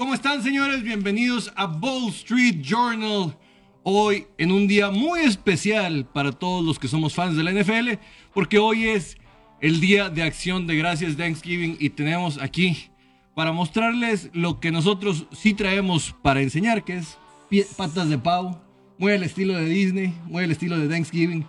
[0.00, 0.82] ¿Cómo están, señores?
[0.82, 3.36] Bienvenidos a Wall Street Journal.
[3.82, 7.98] Hoy en un día muy especial para todos los que somos fans de la NFL,
[8.32, 9.18] porque hoy es
[9.60, 12.88] el día de acción de gracias Thanksgiving y tenemos aquí
[13.34, 17.18] para mostrarles lo que nosotros sí traemos para enseñar, que es
[17.76, 18.58] patas de pavo,
[18.96, 21.44] muy al estilo de Disney, muy al estilo de Thanksgiving.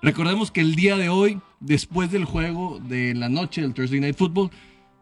[0.00, 4.16] Recordemos que el día de hoy, después del juego de la noche del Thursday Night
[4.16, 4.50] Football,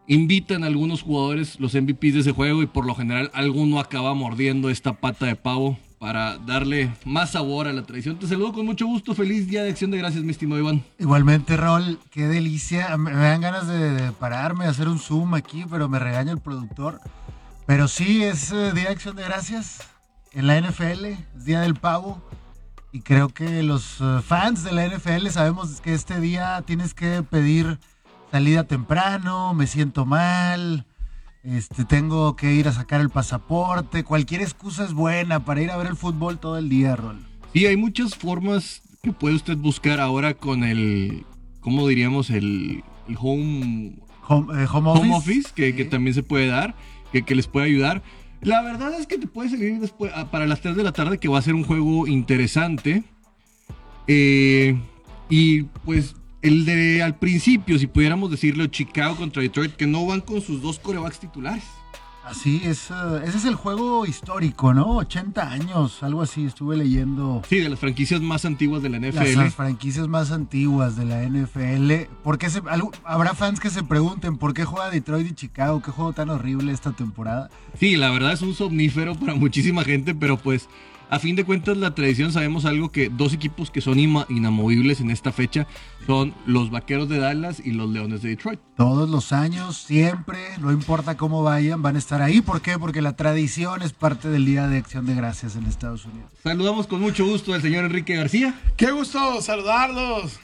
[0.09, 4.15] invitan a algunos jugadores los MVPs de ese juego y por lo general alguno acaba
[4.15, 8.17] mordiendo esta pata de pavo para darle más sabor a la tradición.
[8.17, 9.13] Te saludo con mucho gusto.
[9.13, 10.83] Feliz Día de Acción de Gracias, mi estimado Iván.
[10.97, 12.97] Igualmente, Rol, qué delicia.
[12.97, 16.99] Me, dan ganas de, pararme, de hacer un zoom aquí, pero me regaña el productor.
[17.67, 19.81] Pero sí, es eh, Día de Acción de Gracias
[20.31, 22.19] en la NFL, es Día del Pavo.
[22.91, 27.21] Y creo que los eh, fans de la NFL sabemos que este día tienes que
[27.21, 27.77] pedir
[28.31, 30.85] salida temprano, me siento mal,
[31.43, 35.77] este, tengo que ir a sacar el pasaporte, cualquier excusa es buena para ir a
[35.77, 37.19] ver el fútbol todo el día, Rol.
[37.53, 41.25] Sí, hay muchas formas que puede usted buscar ahora con el,
[41.61, 42.29] ¿cómo diríamos?
[42.29, 42.83] El,
[43.17, 43.95] home,
[44.27, 44.67] home, eh,
[45.13, 46.75] office, que, también se puede dar,
[47.11, 48.03] que, que les puede ayudar.
[48.41, 51.27] La verdad es que te puede salir después, para las 3 de la tarde, que
[51.27, 53.03] va a ser un juego interesante.
[54.07, 54.79] Eh,
[55.29, 60.21] y pues el de al principio, si pudiéramos decirlo, Chicago contra Detroit, que no van
[60.21, 61.63] con sus dos corebacks titulares.
[62.29, 62.93] Así es, eh,
[63.25, 64.97] ese es el juego histórico, ¿no?
[64.97, 67.41] 80 años, algo así, estuve leyendo.
[67.49, 69.35] Sí, de las franquicias más antiguas de la NFL.
[69.35, 72.07] Las, franquicias más antiguas de la NFL.
[72.21, 72.61] Porque se,
[73.03, 76.71] habrá fans que se pregunten por qué juega Detroit y Chicago, qué juego tan horrible
[76.71, 77.49] esta temporada.
[77.79, 80.69] Sí, la verdad es un somnífero para muchísima gente, pero pues
[81.09, 85.09] a fin de cuentas, la tradición sabemos algo que dos equipos que son inamovibles en
[85.09, 85.67] esta fecha
[86.05, 88.59] son los Vaqueros de Dallas y los Leones de Detroit.
[88.75, 92.41] Todos los años, siempre, no importa cómo vayan, van a estar ahí.
[92.41, 92.77] ¿Por qué?
[92.77, 96.31] Porque la tradición es parte del Día de Acción de Gracias en Estados Unidos.
[96.43, 98.53] Saludamos con mucho gusto al señor Enrique García.
[98.77, 100.39] Qué gusto saludarlos.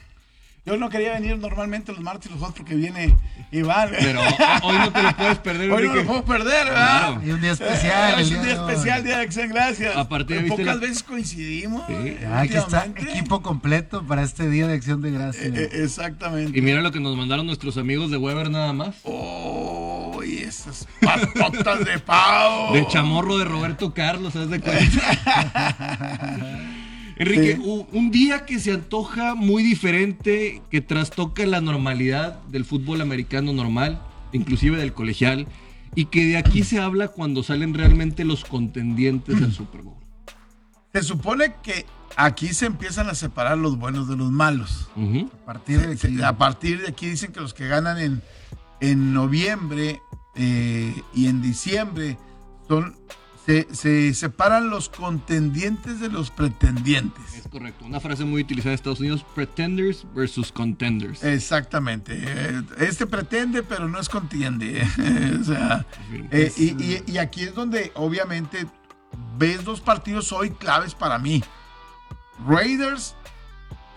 [0.65, 3.15] Yo no quería venir normalmente los martes y los jueves porque viene
[3.51, 3.91] Iván.
[3.99, 4.19] Pero
[4.63, 5.71] hoy no te lo puedes perder.
[5.71, 7.21] Hoy no lo puedo perder, ¿verdad?
[7.23, 8.19] Y un día especial.
[8.19, 9.95] es un día, especial, Día de Acción Gracias.
[9.95, 11.83] A partir de pocas veces coincidimos.
[11.87, 12.17] Sí.
[12.33, 15.45] aquí está equipo completo para este Día de Acción de Gracias.
[15.45, 16.57] Eh, eh, exactamente.
[16.57, 18.95] Y mira lo que nos mandaron nuestros amigos de Weber nada más.
[19.03, 22.73] Oh, y esas patotas de pavo.
[22.73, 25.15] De chamorro de Roberto Carlos, ¿sabes de cuenta?
[27.17, 27.57] Enrique,
[27.91, 34.01] un día que se antoja muy diferente, que trastoca la normalidad del fútbol americano normal,
[34.33, 35.47] inclusive del colegial,
[35.95, 39.95] y que de aquí se habla cuando salen realmente los contendientes del Super Bowl.
[40.93, 41.85] Se supone que
[42.17, 44.89] aquí se empiezan a separar los buenos de los malos.
[44.95, 46.21] a, partir de aquí.
[46.21, 48.21] a partir de aquí dicen que los que ganan en,
[48.81, 50.01] en noviembre
[50.35, 52.17] eh, y en diciembre
[52.67, 52.95] son
[53.45, 57.35] se, separan los contendientes de los pretendientes.
[57.35, 61.23] Es correcto, una frase muy utilizada en Estados Unidos, pretenders versus contenders.
[61.23, 64.85] Exactamente, eh, este pretende pero no es contiende.
[66.31, 66.51] Eh,
[67.07, 68.65] y, aquí es donde obviamente
[69.37, 71.43] ves dos partidos hoy claves para mí.
[72.47, 73.15] Raiders,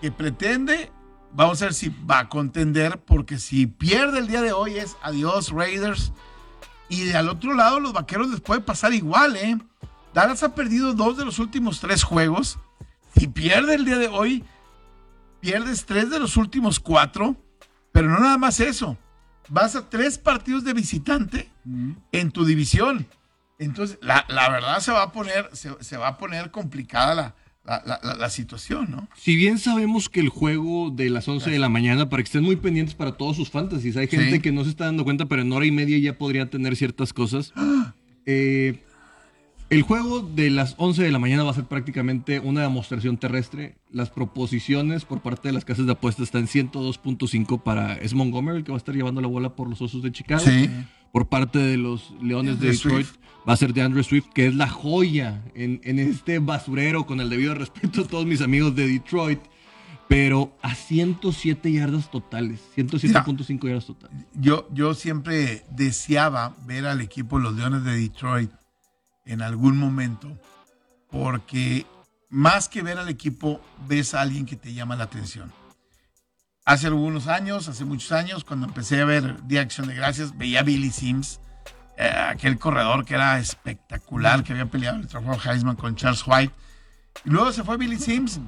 [0.01, 0.91] que pretende,
[1.33, 4.95] vamos a ver si va a contender, porque si pierde el día de hoy es
[5.01, 6.13] adiós Raiders
[6.89, 9.57] y al otro lado, los vaqueros les puede pasar igual, ¿eh?
[10.13, 12.57] Dallas ha perdido dos de los últimos tres juegos.
[13.15, 14.43] Si pierde el día de hoy,
[15.39, 17.35] pierdes tres de los últimos cuatro.
[17.91, 18.97] Pero no nada más eso.
[19.49, 21.51] Vas a tres partidos de visitante
[22.11, 23.07] en tu división.
[23.57, 27.35] Entonces, la, verdad se va a poner, se va a poner complicada la,
[27.65, 29.07] la, situación, ¿no?
[29.15, 32.43] Si bien sabemos que el juego de las 11 de la mañana, para que estén
[32.43, 35.41] muy pendientes para todos sus fantasies, hay gente que no se está dando cuenta, pero
[35.41, 37.53] en hora y media ya podría tener ciertas cosas.
[38.31, 38.83] Eh,
[39.71, 43.77] el juego de las 11 de la mañana va a ser prácticamente una demostración terrestre.
[43.91, 48.57] Las proposiciones por parte de las casas de apuestas están en 102.5 para es Montgomery,
[48.57, 50.41] el que va a estar llevando la bola por los Osos de Chicago.
[50.41, 50.69] Sí
[51.11, 53.07] por parte de los Leones de Detroit
[53.47, 57.29] va a ser de Andrew Swift, que es la joya en, este basurero, con el
[57.29, 59.39] debido respeto a todos mis amigos de Detroit,
[60.07, 64.25] pero a 107 yardas totales, 107.5 yardas totales.
[64.33, 68.51] Yo, yo siempre deseaba ver al equipo de los Leones de Detroit
[69.25, 70.37] en algún momento,
[71.11, 71.85] porque
[72.29, 75.51] más que ver al equipo, ves a alguien que te llama la atención.
[76.69, 80.59] Hace algunos años, hace muchos años, cuando empecé a ver Día Acción de Gracias, veía
[80.59, 81.39] a Billy Sims,
[81.97, 86.53] eh, aquel corredor que era espectacular, que había peleado el trofeo Heisman con Charles White.
[87.25, 88.39] Y luego se fue Billy Sims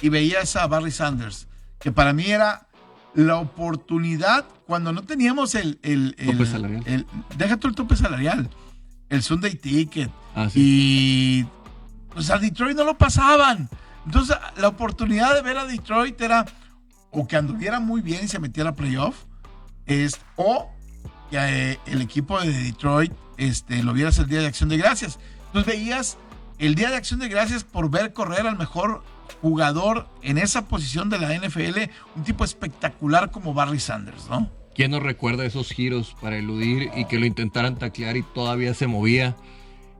[0.00, 1.46] y veía a Barry Sanders,
[1.78, 2.68] que para mí era
[3.12, 7.06] la oportunidad cuando no teníamos el, el, tope salarial.
[7.36, 8.48] deja tú el tope salarial.
[9.10, 10.10] el Sunday Ticket.
[10.34, 10.58] Ah, sí.
[10.58, 11.46] Y
[12.14, 13.68] pues a Detroit no lo pasaban.
[14.06, 16.46] Entonces la oportunidad de ver a Detroit era
[17.10, 19.24] o que anduviera muy bien y se metiera a playoff,
[19.86, 20.70] es, o
[21.30, 25.18] que eh, el equipo de Detroit este, lo vieras el Día de Acción de Gracias.
[25.46, 26.18] Entonces veías
[26.58, 29.02] el Día de Acción de Gracias por ver correr al mejor
[29.40, 34.50] jugador en esa posición de la NFL, un tipo espectacular como Barry Sanders, ¿no?
[34.74, 38.86] ¿Quién nos recuerda esos giros para eludir y que lo intentaran taclear y todavía se
[38.86, 39.36] movía?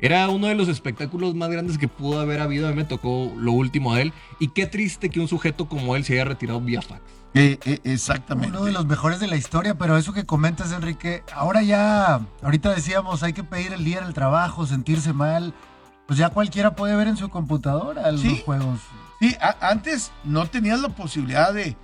[0.00, 2.66] Era uno de los espectáculos más grandes que pudo haber habido.
[2.68, 4.12] A mí me tocó lo último de él.
[4.38, 7.00] Y qué triste que un sujeto como él se haya retirado vía fax.
[7.34, 8.56] Eh, eh, exactamente.
[8.56, 12.74] Uno de los mejores de la historia, pero eso que comentas, Enrique, ahora ya, ahorita
[12.74, 15.52] decíamos, hay que pedir el día en el trabajo, sentirse mal.
[16.06, 18.42] Pues ya cualquiera puede ver en su computadora los Sí.
[18.46, 18.80] juegos.
[19.20, 21.76] Sí, antes no tenías la posibilidad de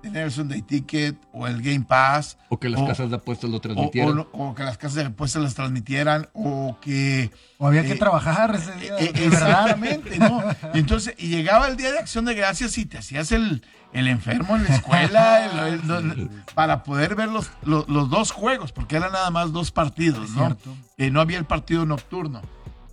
[0.00, 2.38] tener el Sunday Ticket o el Game Pass.
[2.48, 4.26] O que las O- casas de apuestas lo transmitieran.
[4.32, 8.54] o que las casas de apuestas las transmitieran, o que O había que Eh, trabajar
[8.54, 9.24] ese día, Eh, verdad.
[9.24, 10.42] Exactamente, ¿no?
[10.74, 13.62] Y entonces, y llegaba el día de acción de gracias y te hacías el,
[13.92, 18.30] el enfermo en la escuela el- el- lo- para poder ver los, los, los dos
[18.30, 20.46] juegos, porque eran nada más dos partidos, ¿no?
[20.46, 20.76] Cierto.
[20.96, 22.40] Eh, no había el partido nocturno.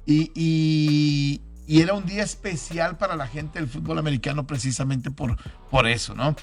[0.06, 5.36] Y, y- y era un día especial para la gente del fútbol americano precisamente por,
[5.69, 6.33] por eso, ¿no?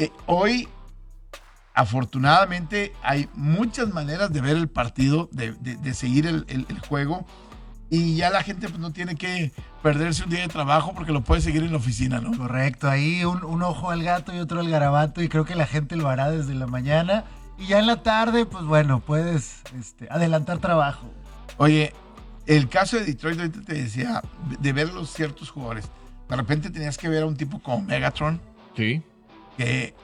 [0.00, 0.66] Eh, hoy,
[1.74, 6.78] afortunadamente, hay muchas maneras de ver el partido, de, de- de seguir el, el- el
[6.80, 7.26] juego.
[7.90, 9.52] Y ya la gente pues, no tiene que
[9.82, 12.36] perderse un día de trabajo porque lo puede seguir en la oficina, ¿no?
[12.36, 15.66] Correcto, ahí un, un ojo al gato y otro al garabato y creo que la
[15.66, 17.24] gente lo hará desde la mañana
[17.58, 21.10] y ya en la tarde, pues bueno, puedes este, adelantar trabajo.
[21.58, 21.92] Oye,
[22.46, 25.86] el caso de Detroit, ahorita te decía, de, de ver los ciertos jugadores.
[26.28, 28.40] De repente tenías que ver a un tipo como Megatron,
[28.76, 29.02] Sí.
[29.56, 29.94] Que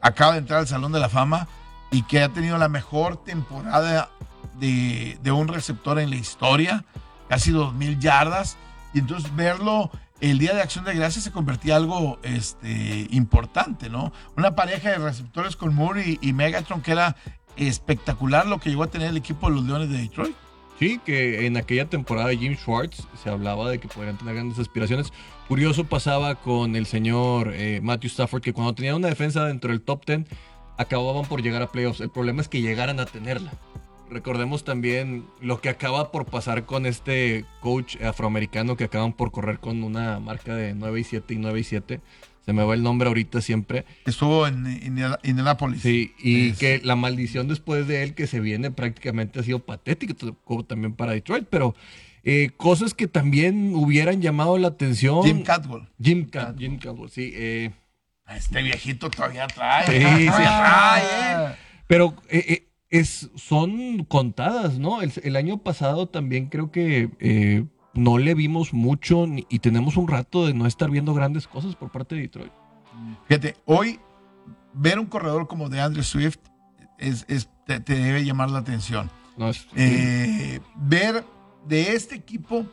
[0.00, 1.48] acaba de entrar al Salón de la Fama
[1.90, 4.10] y que ha tenido la mejor temporada
[4.54, 6.84] de, de un receptor en la historia,
[7.28, 8.56] casi 2.000 yardas.
[8.92, 13.90] Y entonces verlo el día de Acción de Gracias se convertía en algo este, importante,
[13.90, 14.12] ¿no?
[14.36, 17.16] Una pareja de receptores con Moore y, y Megatron que era
[17.56, 20.36] espectacular lo que llegó a tener el equipo de los Leones de Detroit.
[20.78, 25.12] Sí, que en aquella temporada Jim Schwartz se hablaba de que podrían tener grandes aspiraciones.
[25.46, 29.82] Curioso pasaba con el señor eh, Matthew Stafford, que cuando tenía una defensa dentro del
[29.82, 30.24] top 10,
[30.76, 32.00] acababan por llegar a playoffs.
[32.00, 33.52] El problema es que llegaran a tenerla.
[34.10, 39.60] Recordemos también lo que acaba por pasar con este coach afroamericano que acaban por correr
[39.60, 42.00] con una marca de 9 y 7 y 9 y 7.
[42.44, 43.84] Se me va el nombre ahorita siempre.
[44.04, 45.80] Estuvo en, en, en Indianapolis.
[45.82, 49.60] Sí, y Es- que la maldición después de él que se viene prácticamente ha sido
[49.60, 50.14] patética
[50.66, 51.74] también para Detroit, pero
[52.22, 55.22] eh, cosas que también hubieran llamado la atención.
[55.24, 55.88] Jim Catwell.
[56.02, 57.32] Jim, Ca- Jim Campbell, sí.
[57.34, 57.70] eh,
[58.34, 59.86] Este viejito todavía trae.
[59.86, 61.02] Sí, sí, trae,
[61.52, 61.54] ¿eh?
[61.86, 62.14] pero
[62.90, 65.02] es, son contadas, ¿no?
[65.02, 67.08] El, el año pasado también creo que
[67.94, 71.90] no le vimos mucho y tenemos un rato de no estar viendo grandes cosas por
[71.90, 72.52] parte de Detroit.
[73.28, 74.00] Fíjate, hoy
[74.72, 76.38] ver un corredor como de Andrew Swift
[76.98, 79.10] es, es- te, te debe llamar la atención.
[79.36, 81.24] No, es- Eh, ver
[81.66, 82.66] de este equipo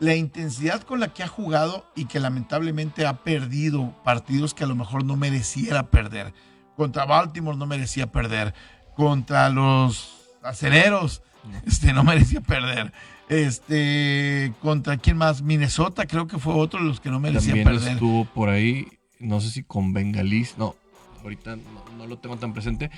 [0.00, 4.68] la intensidad con la que ha jugado y que lamentablemente ha perdido partidos que a
[4.68, 6.32] lo mejor no mereciera perder.
[6.76, 8.54] Contra Baltimore no merecía perder.
[8.94, 11.22] Contra los acereros
[11.66, 12.92] este, no merecía perder.
[13.28, 15.42] Este, contra quién más?
[15.42, 17.92] Minnesota creo que fue otro de los que no merecía También perder.
[17.92, 18.86] estuvo por ahí,
[19.18, 20.76] no sé si con Bengalis, no,
[21.22, 22.90] ahorita no, no lo tengo tan presente.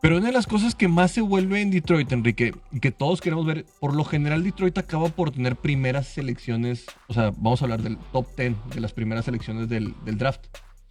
[0.00, 3.20] Pero una de las cosas que más se vuelve en Detroit, Enrique, y que todos
[3.20, 7.64] queremos ver, por lo general Detroit acaba por tener primeras selecciones, o sea, vamos a
[7.64, 10.44] hablar del top 10 de las primeras selecciones del, del draft.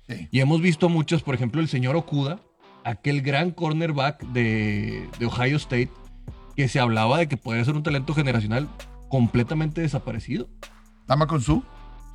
[0.08, 0.28] Sí.
[0.32, 2.42] Y hemos visto muchas, por ejemplo, el señor Okuda,
[2.84, 5.90] aquel gran cornerback de, de Ohio State,
[6.56, 8.68] que se hablaba de que podría ser un talento generacional
[9.10, 10.48] completamente desaparecido.
[11.08, 11.64] Dama con su.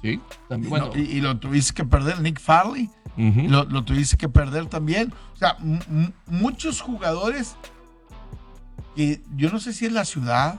[0.03, 0.87] Sí, también, Y, bueno.
[0.95, 2.91] no- y- y lo tuviste que perder, Nick Farley.
[3.17, 5.13] Lo, lo tuviste que perder también.
[5.35, 5.57] O sea,
[6.27, 7.57] muchos jugadores
[8.95, 10.59] que yo no sé si es la ciudad.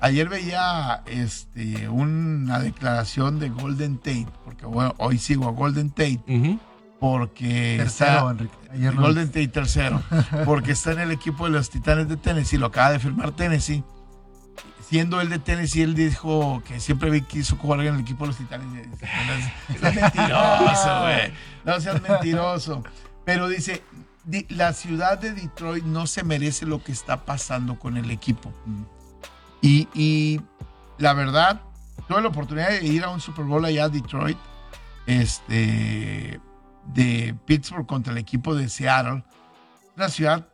[0.00, 6.20] Ayer veía este, una declaración de Golden Tate, porque bueno, hoy sigo a Golden Tate,
[6.28, 6.58] Ujú.
[7.00, 8.54] Porque Tercero, está, Enrique.
[8.72, 10.02] Ayer no- Golden Tate tercero,
[10.44, 13.82] porque está en el equipo de los Titanes de Tennessee, lo acaba de firmar Tennessee.
[14.88, 18.28] Siendo él de Tennessee, él dijo que siempre vi- quiso jugar en el equipo de
[18.28, 18.66] los Titanes.
[19.68, 21.32] Es mentiroso, güey.
[21.64, 22.82] No seas mentiroso.
[23.26, 23.82] Pero dice,
[24.24, 28.50] di- la ciudad de Detroit no se merece lo que está pasando con el equipo.
[29.60, 30.40] Y, y
[30.96, 31.60] la verdad,
[32.08, 34.38] tuve la oportunidad de ir a un Super Bowl allá a Detroit,
[35.06, 36.40] este,
[36.94, 39.22] de Pittsburgh contra el equipo de Seattle.
[39.96, 40.46] Una ciudad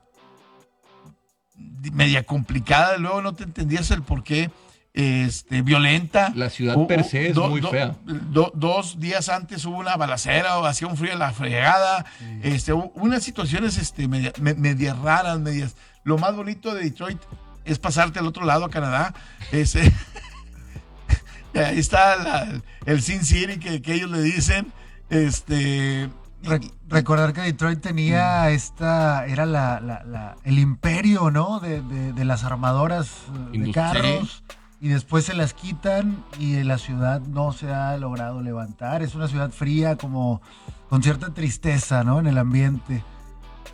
[1.57, 4.51] di- media complicada, luego no te entendías el por qué.
[4.97, 6.31] este, violenta.
[6.37, 7.97] La ciudad per se es do- muy do- fea.
[8.05, 12.07] do- dos días antes hubo una balacera o hacía un frío en la fregada.
[12.45, 15.75] Este, hubo unas situaciones este, media- me- medias raras, medias.
[16.05, 17.19] Lo más bonito de Detroit
[17.65, 19.13] es pasarte al otro lado a Canadá.
[19.51, 19.81] Ese,
[21.55, 24.73] ahí está la- el Sin City que, que ellos le dicen.
[25.11, 26.09] Este,
[26.45, 31.61] Re- recordar que Detroit tenía esta, era la, la- la- el imperio, ¿no?
[31.61, 33.11] De, de- de las armadoras
[33.53, 34.43] eh, de carros.
[34.81, 39.03] Y después se las quitan y la ciudad no se ha logrado levantar.
[39.03, 40.43] Es una ciudad fría, como
[40.91, 42.21] con cierta tristeza, ¿no?
[42.21, 43.03] En el ambiente.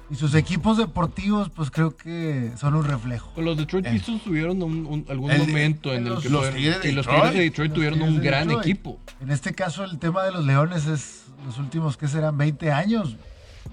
[0.09, 3.31] Y sus equipos deportivos, pues creo que son un reflejo.
[3.35, 3.91] Pues los Detroit Eh.
[3.93, 6.93] Pistons tuvieron un, un- algún El- momento en el los- que los fueron- de y
[6.93, 7.23] los Detroit.
[7.23, 8.67] Tigres de Detroit Los tuvieron un de gran Detroit.
[8.67, 8.99] equipo.
[9.21, 12.37] En este caso, el tema de los Leones es los últimos, ¿qué serán?
[12.38, 13.16] 20 años.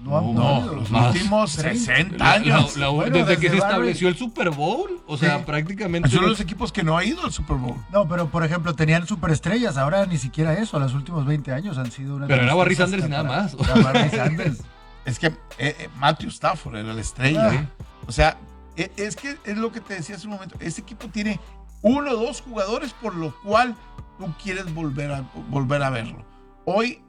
[0.02, 0.74] No, han No, podido.
[0.76, 1.14] los más.
[1.14, 1.84] últimos Treinta.
[1.94, 2.76] 60 La- años.
[2.76, 3.58] la- la- Bueno, desde que se Barry.
[3.70, 5.44] estableció el Super Bowl, o sea, Sí.
[5.46, 6.08] prácticamente.
[6.10, 7.76] Son los equipos que no ha ido al Super Bowl.
[7.92, 11.90] No, pero por ejemplo, tenían superestrellas, ahora ni siquiera eso, los últimos 20 años han
[11.90, 13.56] sido una Pero era Barry Sanders y nada más.
[13.56, 14.62] Barry Sanders.
[15.04, 17.50] Es que eh, eh, Matthew Stafford era la estrella.
[17.50, 17.84] Ah.
[18.06, 18.36] O sea,
[18.76, 20.54] e- es que es lo que te decía hace un momento.
[20.60, 21.40] Este equipo tiene
[21.82, 23.74] uno o dos jugadores por lo cual
[24.18, 26.24] tú quieres volver a, volver a verlo.
[26.66, 27.00] Hoy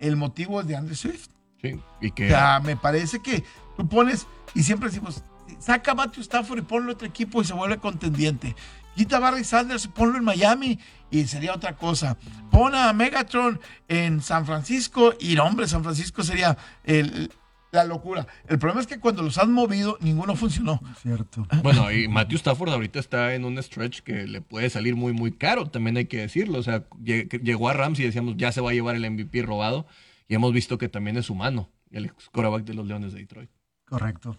[0.00, 1.28] el motivo es de Andrew Swift.
[1.60, 3.42] Sí, y O que sea, me parece que
[3.76, 5.22] tú pones, y siempre decimos,
[5.58, 8.54] saca a Matthew Stafford y ponlo otro equipo y se vuelve contendiente.
[8.94, 10.78] Quita a Barry Sanders y ponlo en Miami
[11.10, 12.16] y sería otra cosa.
[12.50, 17.30] Pon a Megatron en San Francisco y no, hombre, San Francisco sería el-
[17.76, 18.26] la locura.
[18.48, 20.80] El problema es que cuando los han movido, ninguno funcionó.
[21.02, 21.46] Cierto.
[21.62, 25.30] Bueno, y Matthew Stafford ahorita está en un stretch que le puede salir muy, muy
[25.32, 26.58] caro, también hay que decirlo.
[26.58, 29.42] O sea, lleg- llegó a Rams y decíamos, ya se va a llevar el MVP
[29.42, 29.86] robado.
[30.28, 33.50] Y hemos visto que también es humano, el ex quarterback de los Leones de Detroit.
[33.84, 34.36] Correcto.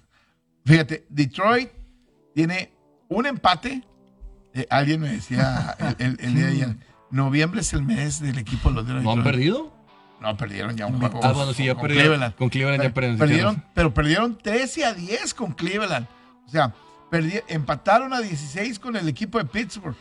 [0.65, 1.69] Fíjate, Detroit
[2.35, 2.71] tiene
[3.07, 3.83] un empate.
[4.53, 6.75] Eh, alguien me decía el, el- el día de ayer,
[7.11, 9.73] noviembre es el mes del equipo de los de ¿No han perdido?
[10.19, 11.19] No, perdieron ya un juego.
[11.23, 12.07] Ah, bueno, sí, ya con perdieron.
[12.09, 12.35] Cleveland.
[12.35, 13.17] Con Cleveland ya Per- perdieron.
[13.19, 16.07] perdieron, pero perdieron 13 a 10 con Cleveland.
[16.45, 16.73] O sea,
[17.11, 19.95] perdi- empataron a 16 con el equipo de Pittsburgh.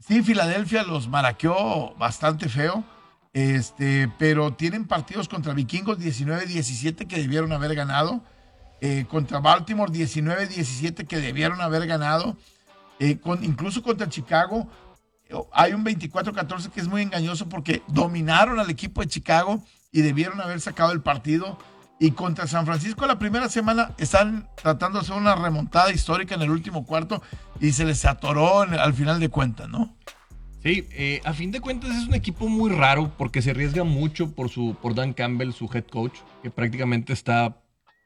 [0.00, 2.82] Sí, Filadelfia los maraqueó bastante feo.
[3.32, 8.20] Este, pero tienen partidos contra Vikingos 19-17 que debieron haber ganado.
[8.84, 12.36] eh, contra Baltimore 19-17 que debieron haber ganado.
[12.98, 14.68] eh, con, incluso contra Chicago
[15.52, 20.40] hay un 24-14 que es muy engañoso porque dominaron al equipo de Chicago y debieron
[20.40, 21.58] haber sacado el partido.
[21.98, 26.42] Y contra San Francisco la primera semana están tratando de hacer una remontada histórica en
[26.42, 27.22] el último cuarto
[27.60, 29.94] y se les atoró al final de cuentas, ¿no?
[30.62, 34.32] Sí, eh, a fin de cuentas es un equipo muy raro porque se arriesga mucho
[34.32, 37.56] por, su, por Dan Campbell, su head coach, que prácticamente está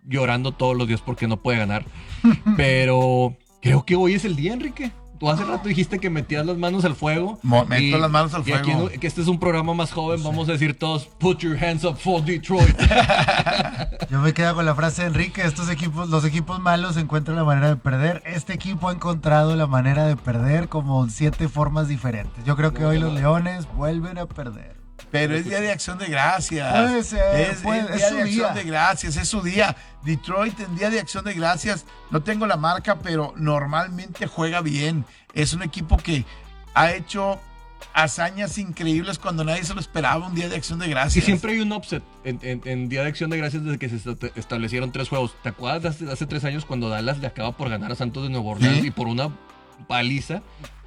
[0.03, 1.85] llorando todos los días porque no puede ganar.
[2.57, 4.91] Pero creo que hoy es el día, Enrique.
[5.19, 7.39] Tú hace rato dijiste que metías las manos al fuego.
[7.43, 8.89] Meto las manos al y aquí fuego.
[8.89, 11.97] que este es un programa más joven, vamos a decir todos, put your hands up
[11.97, 12.77] for Detroit.
[14.11, 17.45] Yo me quedo con la frase de Enrique, estos equipos, los equipos malos encuentran la
[17.45, 18.23] manera de perder.
[18.27, 22.45] Este equipo ha encontrado la manera de perder como siete formas diferentes.
[22.45, 24.86] Yo creo que hoy los Leones vuelven a perder.
[25.11, 26.73] Pero es día de acción de gracias.
[26.73, 28.63] Puede ser, es, puede- es día su de acción día.
[28.63, 29.77] de gracias, es su día.
[30.05, 31.85] Detroit en día de acción de gracias.
[32.11, 35.05] No tengo la marca, pero normalmente juega bien.
[35.35, 36.25] Es un equipo que
[36.75, 37.41] ha hecho
[37.93, 41.25] hazañas increíbles cuando nadie se lo esperaba un día de acción de Y gracias.
[41.25, 43.97] siempre hay un upset en, en- en Día de Acción de Gracias desde que se
[43.97, 45.35] est- establecieron tres juegos.
[45.43, 48.23] ¿Te acuerdas de hace, hace tres años cuando Dallas le acaba por ganar a Santos
[48.25, 48.87] de Nueva Orleans Sí.
[48.89, 49.31] y por una
[49.89, 50.43] paliza?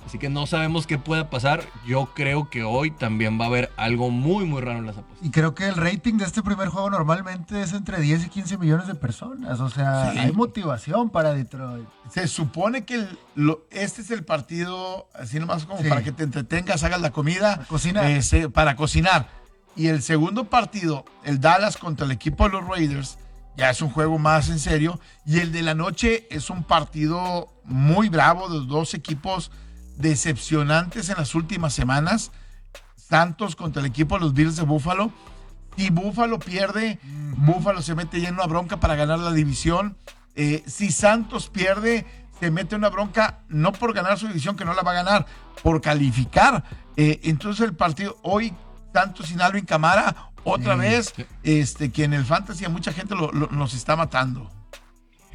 [0.09, 1.61] Así que no sabemos qué pueda pasar.
[1.85, 5.23] Yo creo que hoy también va a haber algo muy, muy raro en las apuestas.
[5.23, 8.57] Y creo que el rating de este primer juego normalmente es entre 10 y 15
[8.57, 9.59] millones de personas.
[9.59, 10.17] O sea, Sí.
[10.17, 11.87] hay motivación para Detroit.
[12.11, 15.87] Se supone que el- lo- este es el partido, así nomás como Sí.
[15.89, 17.57] para que te entretengas, hagas la comida.
[17.57, 18.05] Para cocinar.
[18.05, 19.27] Este, para cocinar.
[19.75, 23.19] Y el segundo partido, el Dallas contra el equipo de los Raiders,
[23.57, 24.99] ya es un juego más en serio.
[25.23, 29.51] Y el de la noche es un partido muy bravo de los dos equipos
[29.99, 32.31] decepcionantes en las últimas semanas.
[32.95, 35.11] Santos contra el equipo de los Bills de Buffalo.
[35.77, 36.99] Si Buffalo pierde,
[37.37, 39.97] Buffalo se mete ya en una bronca para ganar la división.
[40.35, 42.05] Eh, si Santos pierde,
[42.39, 44.95] se mete en una bronca no por ganar su división, que no la va a
[44.95, 45.25] ganar,
[45.63, 46.63] por calificar.
[46.97, 48.53] Eh, entonces el partido, hoy
[48.93, 51.13] Santos sin Alvin Camara, otra Sí, vez,
[51.43, 54.51] este, que en el fantasy a mucha gente lo- lo- nos está matando.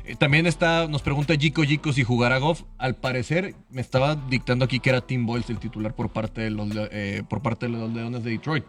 [0.04, 2.62] Eh, También está, nos pregunta Jico Jico si jugará Goff.
[2.78, 6.50] Al parecer, me estaba dictando aquí que era Tim Boyles el titular por parte de
[6.50, 8.64] los, eh, por parte de los Leones de Detroit.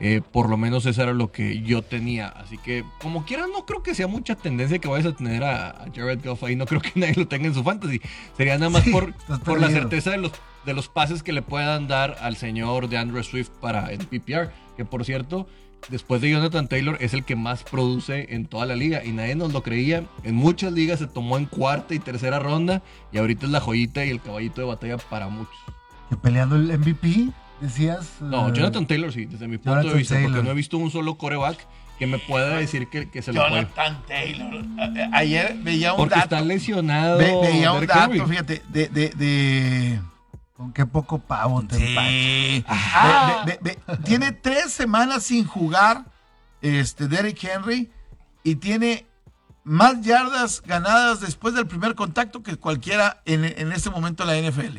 [0.00, 2.28] Eh, por lo menos eso era lo que yo tenía.
[2.28, 5.70] Así que, como quiera, no creo que sea mucha tendencia que vayas a tener a,
[5.70, 6.56] a Jared Goff ahí.
[6.56, 8.00] No creo que nadie lo tenga en su fantasy.
[8.36, 9.14] Sería nada más Sí, por,
[9.44, 10.32] por la certeza de los
[10.66, 14.50] de los pases que le puedan dar al señor de Andrew Swift para el PPR.
[14.76, 15.46] Que por cierto,
[15.88, 19.04] después de Jonathan Taylor, es el que más produce en toda la liga.
[19.04, 20.04] Y nadie nos lo creía.
[20.22, 22.82] En muchas ligas se tomó en cuarta y tercera ronda.
[23.12, 25.54] Y ahorita es la joyita y el caballito de batalla para muchos.
[26.10, 27.28] Que peleando el MVP,
[27.60, 28.16] decías.
[28.20, 30.14] No, eh, Jonathan Taylor sí, desde mi punto Jonathan de vista.
[30.14, 30.30] Taylor.
[30.32, 31.58] Porque no he visto un solo coreback
[31.98, 33.52] que me pueda decir que, que se le puede.
[33.52, 34.64] Jonathan Taylor.
[35.12, 36.34] A- Ayer veía un Porque dato.
[36.34, 37.18] está lesionado.
[37.18, 38.20] ve- veía un dato, Henry.
[38.28, 40.00] fíjate, de, de, de-
[40.64, 41.76] Con qué poco pavo te.
[41.76, 42.64] Sí.
[42.66, 43.42] Ah.
[43.46, 46.06] Ve- ve- ve- tiene tres semanas sin jugar
[46.62, 47.92] este Derrick Henry
[48.42, 49.06] y tiene
[49.62, 54.50] más yardas ganadas después del primer contacto que cualquiera en, en este momento en la
[54.50, 54.78] NFL.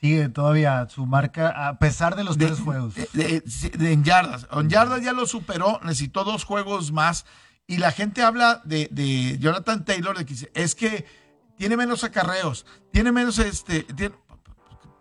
[0.00, 2.94] Sigue todavía su marca, a pesar de los De- tres juegos.
[2.94, 3.42] de- de-
[3.78, 4.46] de- en yardas.
[4.52, 7.24] En yardas ya lo superó, necesitó dos juegos más.
[7.68, 11.04] Y la gente habla de, de Jonathan Taylor, de que dice, es que
[11.56, 13.82] tiene menos acarreos, tiene menos este.
[13.82, 14.14] tiene-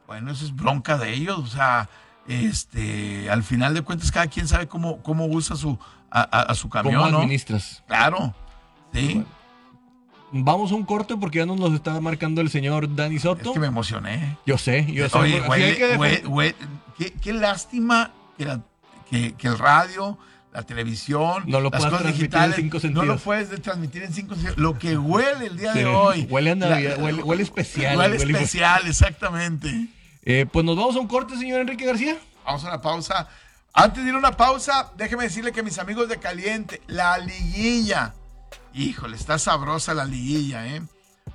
[0.07, 1.37] bueno, eso es bronca de ellos.
[1.39, 1.89] O sea,
[2.27, 5.77] este, al final de cuentas, cada quien sabe cómo, cómo usa su,
[6.09, 7.19] a, a- a su ¿Cómo camión, ¿no?
[7.19, 7.83] administras?
[7.87, 8.33] Claro.
[8.93, 9.23] Sí.
[10.31, 13.53] Vamos a un corte porque ya nos los está marcando el señor Dani Es Soto.
[13.53, 14.37] que me emocioné.
[14.45, 15.17] Yo sé, yo sé.
[15.17, 16.55] Oye, güey, güey, güey,
[16.97, 18.61] qué, qué lástima que, la-
[19.09, 20.17] que- que el radio,
[20.53, 22.57] la televisión, No lo las cosas digitales,
[22.91, 24.57] no lo puedes de- transmitir en cinco sentidos.
[24.57, 26.27] Lo que huele el día Sí, de hoy.
[26.29, 29.87] huele a Navidad, La- huele- huele especial, Huele huele- especial, exactamente.
[30.29, 32.19] Eh, pues nos vamos a un corte, señor Enrique García.
[32.43, 33.29] Vamos a una pausa.
[33.71, 38.13] Antes de ir a una pausa, déjeme decirle que mis amigos de Caliente, la liguilla.
[38.73, 40.81] Híjole, está sabrosa la liguilla, ¿eh?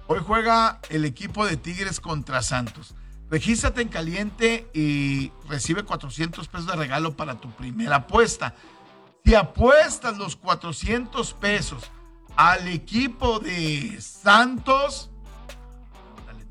[0.08, 2.94] Hoy juega el equipo de Tigres contra Santos.
[3.30, 8.54] Regístrate en Caliente y recibe 400 pesos de regalo para tu primera apuesta.
[9.25, 11.90] Si apuestas los 400 pesos
[12.37, 15.08] al equipo de Santos,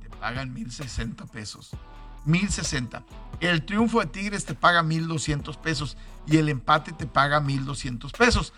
[0.01, 1.75] te pagan 1060 pesos.
[2.25, 3.03] 1060.
[3.39, 5.97] El triunfo de Tigres te paga 1200 pesos
[6.27, 8.53] y el empate te paga 1200 pesos.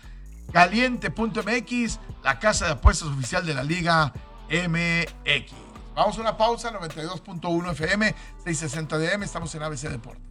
[0.52, 4.12] Caliente.mx, la casa de apuestas oficial de la Liga
[4.50, 5.52] MX.
[5.94, 10.22] Vamos a una pausa, 92.1 FM, 660 DM, estamos en ABC Deportes.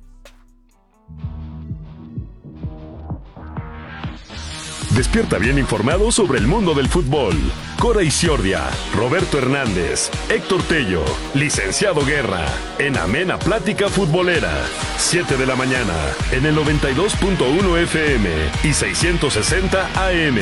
[4.96, 7.36] Despierta bien informado sobre el mundo del fútbol.
[7.80, 11.04] Cora Isiordia, Roberto Hernández, Héctor Tello,
[11.34, 12.46] Licenciado Guerra,
[12.78, 14.54] en Amena Plática Futbolera.
[14.98, 15.96] 7 de la mañana,
[16.32, 18.30] en el 92.1 FM
[18.64, 20.38] y 660 AM.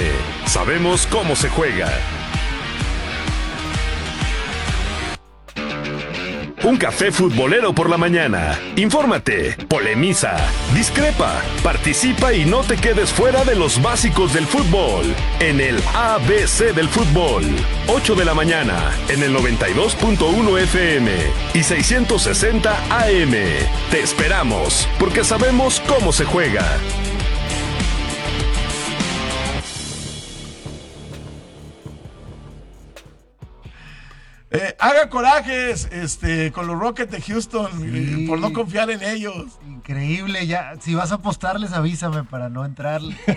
[0.45, 1.89] Sabemos cómo se juega.
[6.63, 8.59] Un café futbolero por la mañana.
[8.75, 10.35] Infórmate, polemiza,
[10.75, 15.03] discrepa, participa y no te quedes fuera de los básicos del fútbol.
[15.39, 17.43] En el ABC del fútbol.
[17.87, 21.11] 8 de la mañana, en el 92.1 FM
[21.55, 23.31] y 660 AM.
[23.89, 26.63] Te esperamos, porque sabemos cómo se juega.
[34.53, 38.23] Eh, haga corajes este, con los Rockets de Houston Sí.
[38.23, 39.45] eh, por no confiar en ellos.
[39.65, 40.73] Increíble, ya.
[40.81, 43.01] Si vas a apostarles, avísame para no entrar.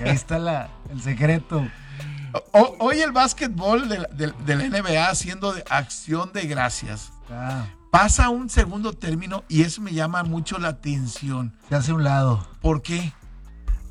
[0.00, 1.62] Ahí está la, el secreto.
[2.52, 7.12] O- hoy el básquetbol de la, de- de la NBA haciendo de acción de gracias
[7.30, 11.54] Ah, pasa a un segundo término y eso me llama mucho la atención.
[11.68, 12.46] se hace un lado.
[12.62, 13.12] ¿Por qué?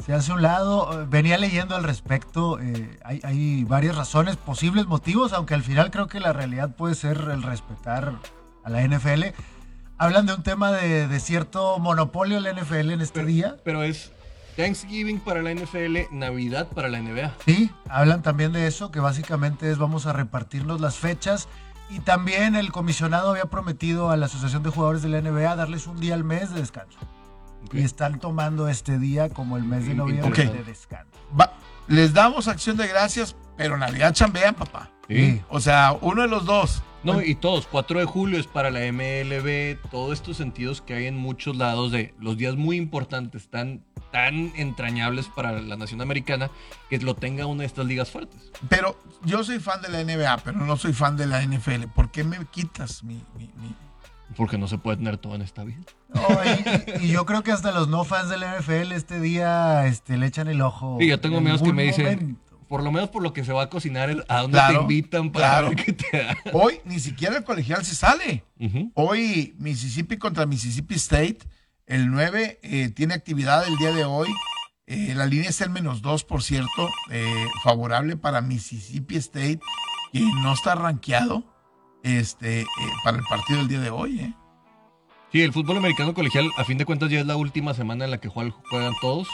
[0.06, 1.06] Se hace un lado.
[1.10, 2.60] Venía leyendo al respecto.
[2.60, 6.96] eh, hay, hay varias razones, posibles motivos, aunque al final creo que la realidad puede
[6.96, 8.14] ser el respetar
[8.64, 9.26] a la NFL.
[9.98, 13.58] Hablan de un tema de, de cierto monopolio en la NFL en este día.
[13.64, 14.12] Pero es
[14.58, 17.34] Thanksgiving para la NFL, Navidad para la NBA.
[17.46, 21.48] Sí, hablan también de eso, que básicamente es vamos a repartirnos las fechas.
[21.90, 25.88] Y también el comisionado había prometido a la Asociación de Jugadores de la NBA darles
[25.88, 26.98] un día al mes de descanso.
[27.74, 31.12] Y están tomando este día como el mes de noviembre de descanso.
[31.40, 31.54] Va-
[31.88, 34.90] les damos acción de gracias, pero Navidad chambean, papá.
[35.08, 35.42] Sí.
[35.50, 36.84] O sea, uno de los dos.
[37.04, 41.08] No, y todos, 4 de julio es para la MLB, todos estos sentidos que hay
[41.08, 46.52] en muchos lados de los días muy importantes, tan, tan entrañables para la nación americana,
[46.92, 48.52] que lo tenga una de estas ligas fuertes.
[48.70, 51.88] Pero yo soy fan de la NBA, pero no soy fan de la NFL.
[51.96, 53.16] ¿Por qué me quitas mi...
[53.36, 53.76] mi- mi-
[54.38, 55.80] Porque no se puede tener todo en esta vida.
[57.00, 60.18] Y, y yo creo que hasta los no fans de la NFL este día este,
[60.18, 60.98] le echan el ojo.
[61.00, 62.42] Y yo tengo en amigos que me dicen, momento.
[62.68, 64.82] por lo menos por lo que se va a cocinar, el- a dónde Claro, te
[64.84, 65.68] invitan para claro.
[65.70, 66.38] ver qué te da.
[66.54, 68.44] Hoy ni siquiera el colegial se sale.
[68.94, 71.40] Hoy Mississippi contra Mississippi State.
[71.86, 74.30] El 9 eh, tiene actividad el día de hoy.
[74.88, 76.90] Eh, la línea es el menos 2, por cierto.
[77.10, 79.60] eh, favorable para Mississippi State,
[80.14, 81.44] que no está rankeado
[82.04, 82.66] este, eh,
[83.04, 84.20] para el partido del día de hoy.
[84.20, 84.34] eh.
[85.32, 88.12] Sí, el fútbol americano colegial, a fin de cuentas, ya es la última semana en
[88.12, 88.54] la que juegan,
[89.00, 89.30] todos.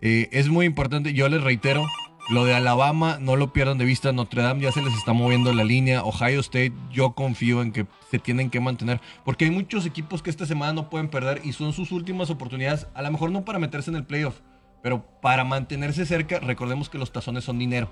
[0.00, 1.84] Eh, es muy importante, yo les reitero,
[2.30, 5.52] lo de Alabama no lo pierdan de vista, Notre Dame ya se les está moviendo
[5.52, 9.84] la línea, Ohio State yo confío en que se tienen que mantener, porque hay muchos
[9.84, 13.30] equipos que esta semana no pueden perder y son sus últimas oportunidades, a lo mejor
[13.30, 14.40] no para meterse en el playoff,
[14.82, 17.90] pero para mantenerse cerca, recordemos que los tazones son dinero.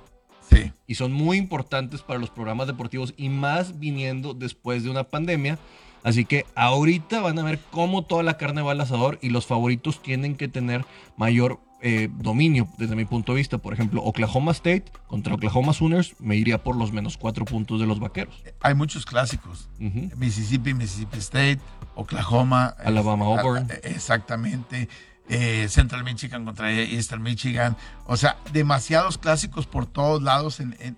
[0.50, 0.72] Sí.
[0.86, 5.58] Y son muy importantes para los programas deportivos y más viniendo después de una pandemia.
[6.02, 9.46] Así que ahorita van a ver cómo toda la carne va al asador y los
[9.46, 10.84] favoritos tienen que tener
[11.16, 13.58] mayor eh, dominio desde mi punto de vista.
[13.58, 17.86] Por ejemplo, Oklahoma State contra Oklahoma Sooners me iría por los menos cuatro puntos de
[17.86, 18.40] los vaqueros.
[18.60, 19.68] Hay muchos clásicos.
[20.16, 21.58] Mississippi, Mississippi State,
[21.96, 22.74] Oklahoma.
[22.84, 23.70] Alabama, eh, Auburn.
[23.70, 24.88] eh, Exactamente.
[25.28, 27.76] Eh, Central Michigan contra Eastern Michigan.
[28.06, 30.96] O sea, demasiados clásicos por todos lados en, en-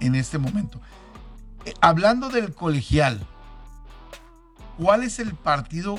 [0.00, 0.80] en- este momento.
[1.66, 3.20] Eh, hablando del colegial,
[4.78, 5.98] ¿cuál es el partido?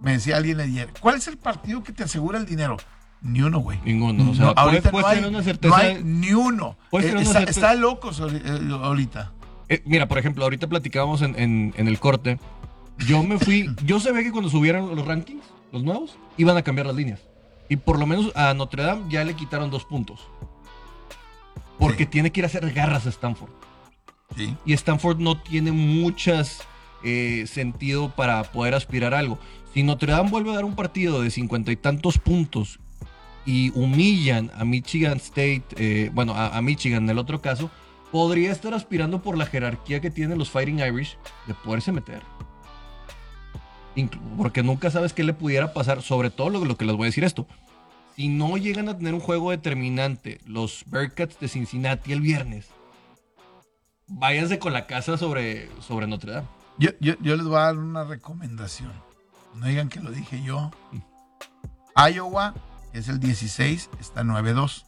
[0.00, 2.76] Me decía alguien ayer, ¿cuál es el partido que te asegura el dinero?
[3.22, 3.80] Ni uno, güey.
[3.82, 4.30] Ninguno.
[4.30, 5.76] O sea, No, ahorita puedes no hay, una no certeza.
[5.78, 6.76] hay ni uno.
[6.92, 9.32] Eh, está, está locos eh, ahorita.
[9.86, 12.38] Mira, por ejemplo, ahorita platicábamos en, en- en el corte.
[13.06, 13.68] Yo me fui.
[13.84, 17.20] Yo sabía que cuando subieran los rankings, los nuevos, iban a cambiar las líneas.
[17.68, 20.20] Y por lo menos a Notre Dame ya le quitaron dos puntos.
[21.78, 22.10] Porque Sí.
[22.10, 23.50] tiene que ir a hacer garras a Stanford.
[24.36, 24.56] Sí.
[24.64, 26.62] Y Stanford no tiene muchas
[27.04, 29.38] eh, sentido para poder aspirar a algo.
[29.74, 32.80] Si Notre Dame vuelve a dar un partido de cincuenta y tantos puntos
[33.44, 37.70] y humillan a Michigan State, eh, bueno, a, a Michigan en el otro caso,
[38.10, 42.22] podría estar aspirando por la jerarquía que tienen los Fighting Irish de poderse meter.
[44.36, 47.06] Porque nunca sabes qué le pudiera pasar, sobre todo lo, lo que les voy a
[47.06, 47.46] decir esto.
[48.14, 52.68] Si no llegan a tener un juego determinante, los Bearcats de Cincinnati el viernes,
[54.06, 56.48] váyanse con la casa sobre, sobre Notre Dame.
[56.78, 58.92] Yo, yo, yo les voy a dar una recomendación.
[59.54, 60.70] No digan que lo dije yo.
[61.96, 62.54] Iowa,
[62.92, 64.84] que es el 16, está 9-2.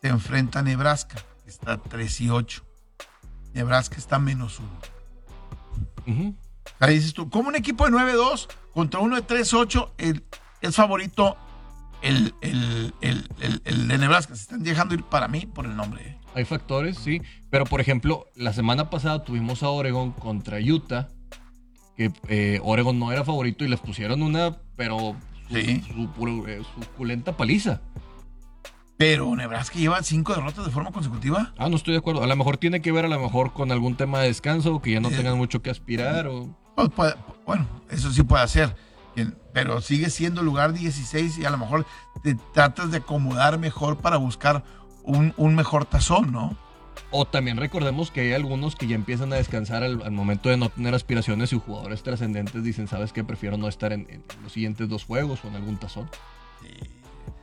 [0.00, 2.64] Se enfrenta a Nebraska, que está 3 y 8.
[3.54, 4.68] Nebraska está menos 1.
[6.06, 6.36] Ujú.
[6.82, 10.24] Ahí dices tú, como un equipo de 9-2 contra uno de 3-8 el-
[10.60, 11.36] es favorito
[12.02, 14.34] el, el, el, el- el de Nebraska.
[14.34, 16.18] Se están dejando ir para mí por el nombre.
[16.34, 17.22] Hay factores, sí.
[17.50, 21.08] Pero, por ejemplo, la semana pasada tuvimos a Oregon contra Utah.
[21.96, 25.14] Que eh, Oregon no era favorito y les pusieron una, pero
[25.48, 25.82] su, Sí.
[25.86, 27.80] su puro- eh, suculenta paliza.
[28.96, 31.52] Pero Nebraska lleva 5 derrotas de forma consecutiva.
[31.58, 32.22] Ah, no estoy de acuerdo.
[32.22, 34.92] A lo mejor tiene que ver a lo mejor con algún tema de descanso, que
[34.92, 35.16] ya no Eh.
[35.16, 36.26] tengan mucho que aspirar.
[36.28, 36.56] O...
[36.74, 37.14] Pues puede-
[37.46, 38.74] bueno, eso sí puede hacer.
[39.52, 41.84] Pero sigue siendo lugar 16 y a lo mejor
[42.22, 44.64] te tratas de acomodar mejor para buscar
[45.02, 46.56] un, un mejor tazón, ¿no?
[47.10, 50.56] O también recordemos que hay algunos que ya empiezan a descansar al, al momento de
[50.56, 53.22] no tener aspiraciones y jugadores trascendentes dicen, ¿sabes qué?
[53.24, 56.08] Prefiero no estar en, en los siguientes dos juegos o en algún tazón.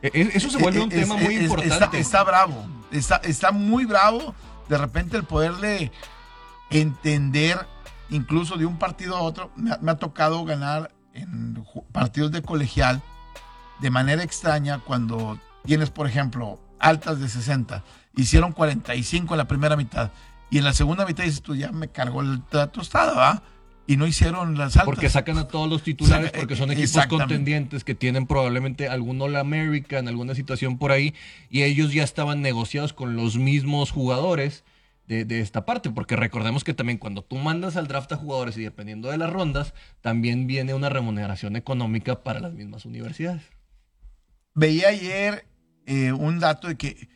[0.02, 1.74] E- e- Eso se vuelve un Es- tema es- muy importante.
[1.86, 2.65] Está, está bravo.
[2.92, 4.34] Está, está muy bravo
[4.70, 5.92] de repente el poderle
[6.72, 7.65] entender
[8.10, 9.52] incluso de un partido a otro.
[9.56, 13.02] Me ha, me ha tocado ganar en partidos de colegial
[13.82, 17.84] de manera extraña cuando tienes, por ejemplo, altas de 60.
[18.15, 20.12] Hicieron 45 en la primera mitad.
[20.50, 23.43] Y en la segunda mitad dices tú, ya me cargó el- la tostada, ¿va?
[23.86, 24.86] Y no hicieron las altas.
[24.86, 29.36] Porque sacan a todos los titulares porque son equipos contendientes que tienen probablemente algún All
[29.36, 31.13] American, alguna situación por ahí,
[31.50, 34.63] y ellos ya estaban negociados con los mismos jugadores
[35.10, 35.89] de, de esta parte.
[35.89, 39.30] Porque recordemos que también cuando tú mandas al draft a jugadores y dependiendo de las
[39.30, 43.41] rondas, también viene una remuneración económica para las mismas universidades.
[44.56, 45.45] Veía ayer
[45.86, 47.10] eh, un dato de que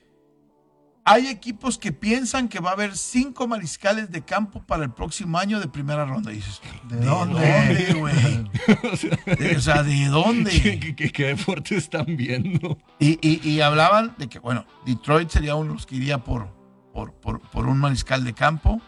[1.05, 5.37] hay equipos que piensan que va a haber cinco mariscales de campo para el próximo
[5.37, 6.31] año de primera ronda.
[6.31, 7.93] Y dices, ¿De ¿de dónde?
[7.99, 8.13] güey?
[8.93, 10.49] o sea, De- O sea, ¿de ¿qué, dónde?
[10.79, 12.77] qué- qué- qué deporte están viendo?
[12.99, 16.47] Y, y- y hablaban de que, bueno, Detroit sería uno de los que iría por,
[16.93, 18.81] por, por, por un mariscal de campo.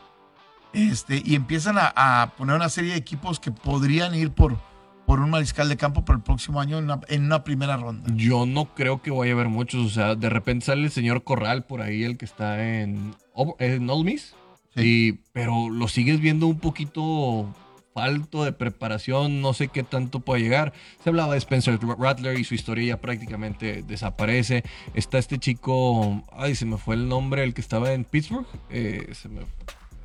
[0.73, 4.57] Este, y empiezan a, a poner una serie de equipos que podrían ir por,
[5.05, 8.09] por un mariscal de campo para el próximo año en una, en una primera ronda.
[8.15, 9.85] Yo no creo que vaya a haber muchos.
[9.85, 13.15] O sea, de repente sale el señor Corral por ahí, el que está en,
[13.59, 14.35] en Ole Miss.
[14.75, 14.81] Sí.
[14.83, 17.53] Y, pero lo sigues viendo un poquito
[17.95, 19.41] falto de preparación.
[19.41, 20.73] No sé qué tanto puede llegar.
[21.03, 24.63] Se hablaba de Spencer Rattler y su historia ya prácticamente desaparece.
[24.93, 26.21] Está este chico.
[26.37, 28.45] Ay, se me fue el nombre, el que estaba en Pittsburgh.
[28.69, 29.41] Eh, se me.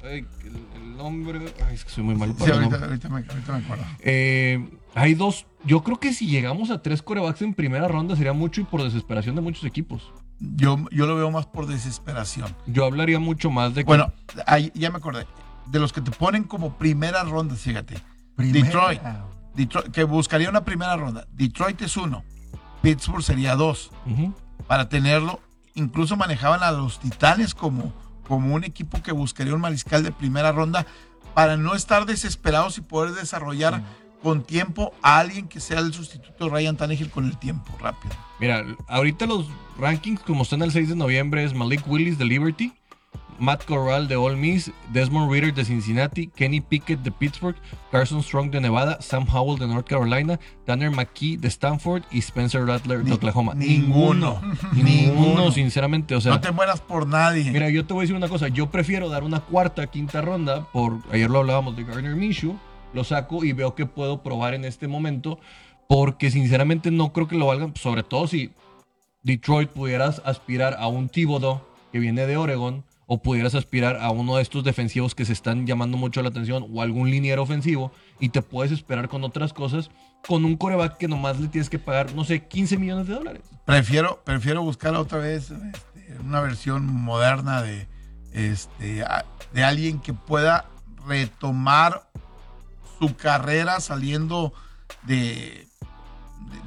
[0.04, 1.40] Ay, el, el nombre.
[1.66, 3.84] Ay, es que soy muy malo Sí, para los ahorita, me, ahorita me acuerdo.
[3.98, 5.46] Eh, hay dos.
[5.64, 8.84] Yo creo que si llegamos a tres corebacks en primera ronda sería mucho y por
[8.84, 10.12] desesperación de muchos equipos.
[10.38, 12.54] Yo, yo lo veo más por desesperación.
[12.66, 13.86] Yo hablaría mucho más de que.
[13.86, 14.12] Bueno,
[14.46, 15.26] ahí ya me acordé.
[15.70, 17.96] De los que te ponen como primera ronda, fíjate.
[18.36, 18.64] Primera.
[18.66, 19.00] Detroit.
[19.54, 21.26] Detroit- que buscaría una primera ronda.
[21.32, 22.24] Detroit es uno,
[22.82, 23.90] Pittsburgh sería dos.
[24.66, 25.40] Para tenerlo,
[25.74, 27.92] incluso manejaban a los Titanes como,
[28.26, 30.86] como un equipo que buscaría un mariscal de primera ronda
[31.34, 33.82] para no estar desesperados y poder desarrollar
[34.22, 38.14] con tiempo a alguien que sea el sustituto de Ryan Tannehill con el tiempo rápido.
[38.38, 39.46] Mira, ahorita los
[39.78, 42.72] rankings como están el 6 de noviembre es Malik Willis de Liberty,
[43.40, 47.56] Matt Corral de Ole Miss, Desmond Reader de Cincinnati, Kenny Pickett de Pittsburgh,
[47.90, 52.66] Carson Strong de Nevada, Sam Howell de North Carolina, Tanner McKee de Stanford y Spencer
[52.66, 53.54] Rattler de Ni- Oklahoma.
[53.54, 54.40] ninguno.
[54.74, 55.52] Ninguno, Ninguno.
[55.52, 56.14] sinceramente.
[56.14, 57.50] O sea, no te mueras por nadie.
[57.50, 58.48] Mira, yo te voy a decir una cosa.
[58.48, 60.66] Yo prefiero dar una cuarta, quinta ronda.
[60.72, 62.56] Por ayer lo hablábamos de Gardner Minshew.
[62.92, 65.38] Lo saco y veo que puedo probar en este momento.
[65.88, 67.74] Porque sinceramente no creo que lo valgan.
[67.74, 68.50] Sobre todo si
[69.22, 72.84] Detroit pudieras aspirar a un Thibodeau que viene de Oregon.
[73.12, 76.64] O pudieras aspirar a uno de estos defensivos que se están llamando mucho la atención.
[76.72, 77.90] O algún liniero ofensivo.
[78.20, 79.90] Y te puedes esperar con otras cosas.
[80.24, 83.42] Con un coreback que nomás le tienes que pagar, no sé, 15 millones de dólares.
[83.64, 87.88] Prefiero, prefiero buscar otra vez este, una versión moderna de,
[88.32, 89.04] este,
[89.52, 90.66] de alguien que pueda
[91.06, 92.08] retomar
[93.00, 94.52] su carrera saliendo
[95.02, 95.66] de,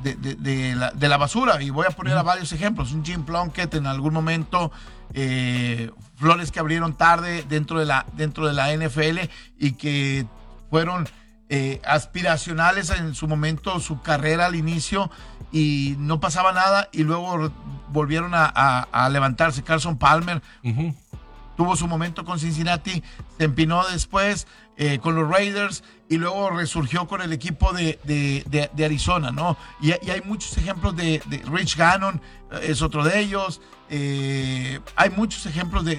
[0.03, 1.61] de, de- de la, de la basura.
[1.61, 2.91] Y voy a poner a varios ejemplos.
[2.91, 4.71] Un Jim Plunkett en algún momento,
[5.13, 5.91] eh,
[6.23, 10.25] flores que abrieron tarde dentro de la, dentro de la NFL y que
[10.69, 11.07] fueron
[11.49, 15.11] eh, aspiracionales en su momento, su carrera al inicio
[15.51, 17.51] y no pasaba nada y luego
[17.89, 19.63] volvieron a, levantarse.
[19.63, 20.41] Carson Palmer.
[21.55, 23.03] Tuvo su momento con Cincinnati,
[23.37, 28.43] se empinó después eh, con los Raiders y luego resurgió con el equipo de, de-
[28.49, 29.55] de- de Arizona, ¿no?
[29.81, 33.61] Y, y hay muchos ejemplos de, Rich Gannon, eh, es otro de ellos.
[33.89, 35.97] eh, hay muchos ejemplos de,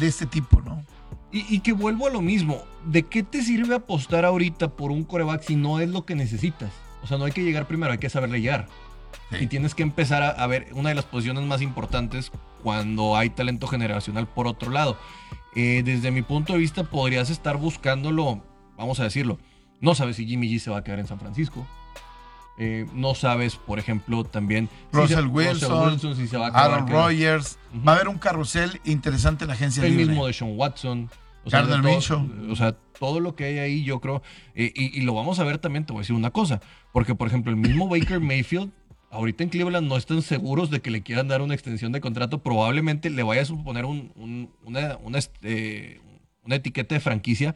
[0.00, 0.84] este tipo, ¿no?
[1.32, 2.62] Y, y que vuelvo a lo mismo.
[2.84, 6.70] ¿De qué te sirve apostar ahorita por un coreback si no es lo que necesitas?
[7.02, 8.66] O sea, no hay que llegar primero, hay que saberle llegar.
[9.30, 9.36] Sí.
[9.42, 13.30] Y tienes que empezar a, a ver una de las posiciones más importantes cuando hay
[13.30, 14.96] talento generacional por otro lado.
[15.56, 18.42] Eh, desde mi punto de vista, podrías estar buscándolo,
[18.76, 19.38] vamos a decirlo.
[19.80, 21.66] No sabes si Jimmy G se va a quedar en San Francisco.
[22.58, 26.70] Eh, no sabes, por ejemplo, también si Russell se- Wilson, si se va a acabar
[26.82, 26.88] Aaron.
[26.88, 27.58] Rodgers.
[27.86, 30.06] Va a haber un carrusel interesante en la agencia el libre.
[30.08, 31.08] mismo de Sean Watson.
[31.44, 34.22] O sea, todo- o sea, todo lo que hay ahí, yo creo.
[34.54, 36.60] eh, y, y lo vamos a ver también, te voy a decir una cosa.
[36.92, 38.70] Porque, por ejemplo, el mismo Baker Mayfield,
[39.10, 42.42] ahorita en Cleveland no están seguros de que le quieran dar una extensión de contrato.
[42.42, 46.00] Probablemente le vaya a suponer un- un- una, una, este,
[46.44, 47.54] una etiqueta de franquicia.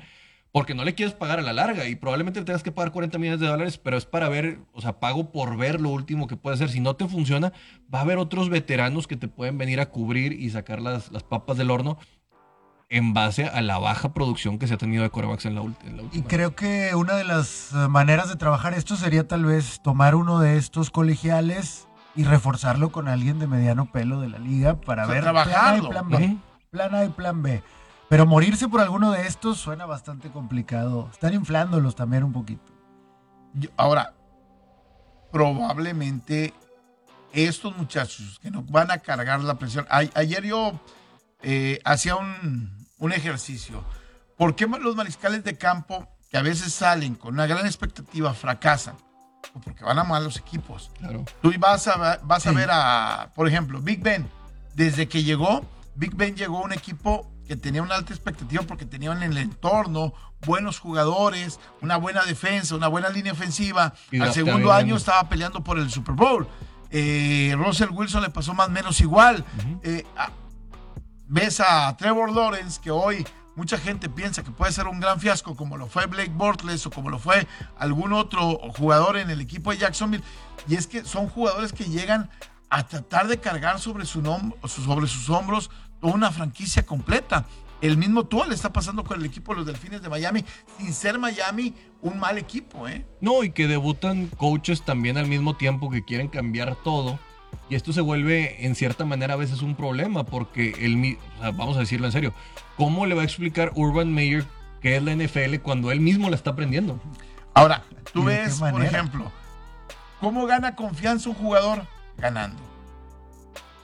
[0.52, 3.18] Porque no le quieres pagar a la larga y probablemente le tengas que pagar 40
[3.18, 6.36] millones de dólares, pero es para ver, o sea, pago por ver lo último que
[6.36, 6.68] puede hacer.
[6.70, 7.52] Si no te funciona,
[7.92, 11.24] va a haber otros veteranos que te pueden venir a cubrir y sacar las, las
[11.24, 11.98] papas del horno
[12.90, 15.96] en base a la baja producción que se ha tenido de corebacks en la, en
[15.96, 16.28] la Y última.
[16.28, 20.38] creo que una de las eh, maneras de trabajar esto sería tal vez tomar uno
[20.40, 25.06] de estos colegiales y reforzarlo con alguien de mediano pelo de la liga para O
[25.06, 25.88] sea, ver trabajarlo.
[25.90, 26.36] plan A y plan B.
[26.70, 27.62] Plan A y plan B.
[28.08, 31.08] Pero morirse por alguno de estos suena bastante complicado.
[31.10, 32.72] Están inflándolos también un poquito.
[33.54, 34.14] Yo- Ahora,
[35.32, 36.52] probablemente
[37.32, 39.86] estos muchachos que nos van a cargar la presión.
[39.90, 40.78] A- ayer yo
[41.42, 43.84] eh, hacía un, un ejercicio.
[44.36, 48.96] ¿Por qué los mariscales de campo que a veces salen con una gran expectativa fracasan?
[49.52, 50.90] Pues Porque van a malos equipos.
[50.98, 51.24] Claro.
[51.42, 54.28] Tú vas a, vas a ver a, por ejemplo, Big Ben.
[54.74, 58.86] Desde que llegó, Big Ben llegó a un equipo que tenía una alta expectativa porque
[58.86, 60.14] tenían en el entorno
[60.46, 63.94] buenos jugadores, una buena defensa, una buena línea ofensiva.
[64.10, 64.70] Y Al segundo bien.
[64.76, 66.48] año estaba peleando por el Super Bowl.
[66.90, 69.44] Eh, Russell Wilson le pasó más o menos igual.
[69.82, 70.04] Eh,
[71.28, 75.56] ves a Trevor Lawrence, que hoy mucha gente piensa que puede ser un gran fiasco,
[75.56, 77.46] como lo fue Blake Bortles o como lo fue
[77.78, 80.24] algún otro jugador en el equipo de Jacksonville.
[80.68, 82.30] Y es que son jugadores que llegan
[82.70, 84.22] a tratar de cargar sobre, su
[84.66, 87.46] sobre sus hombros toda una franquicia completa.
[87.80, 90.44] El mismo Tua le está pasando con el equipo de los Delfines de Miami,
[90.78, 93.04] sin ser Miami un mal equipo, ¿eh?
[93.20, 97.18] No, y que debutan coaches también al mismo tiempo que quieren cambiar todo.
[97.68, 101.40] Y esto se vuelve, en cierta manera, a veces un problema, porque el, mi- o
[101.42, 102.34] sea, vamos a decirlo en serio,
[102.76, 104.44] ¿cómo le va a explicar Urban Meyer
[104.80, 107.00] qué es la NFL cuando él mismo la está aprendiendo?
[107.54, 109.30] Ahora, ¿Y tú ves, por ejemplo,
[110.20, 111.86] cómo gana confianza un jugador
[112.18, 112.60] ganando.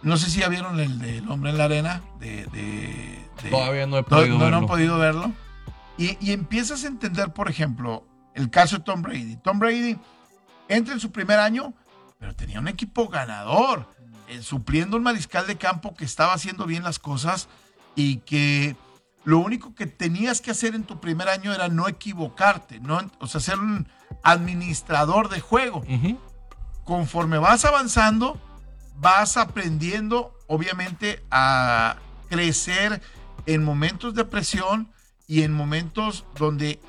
[0.03, 2.01] No sé si ya vieron el del hombre en la arena.
[2.19, 4.57] De, de- de- Todavía no he no, podido no, no verlo.
[4.59, 5.33] han podido verlo.
[5.99, 9.37] Y, y empiezas a entender, por ejemplo, el caso de Tom Brady.
[9.37, 9.99] Tom Brady
[10.69, 11.75] entra en su primer año,
[12.21, 13.87] pero tenía un equipo ganador,
[14.29, 17.49] eh, supliendo un mariscal de campo que estaba haciendo bien las cosas
[17.97, 18.77] y que
[19.25, 23.27] lo único que tenías que hacer en tu primer año era no equivocarte, no, o
[23.27, 23.89] sea, hacer un-
[24.23, 25.79] administrador de juego.
[25.79, 26.19] Ujú.
[26.85, 28.39] Conforme vas avanzando,
[28.97, 31.97] vas aprendiendo, obviamente, a
[32.29, 33.01] crecer
[33.47, 34.91] en momentos de presión
[35.27, 36.81] y en momentos donde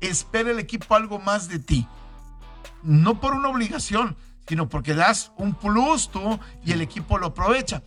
[0.00, 1.86] espera el equipo algo más de ti.
[2.82, 4.16] No por una obligación,
[4.52, 7.82] sino porque das un plus tú y el equipo lo aprovecha.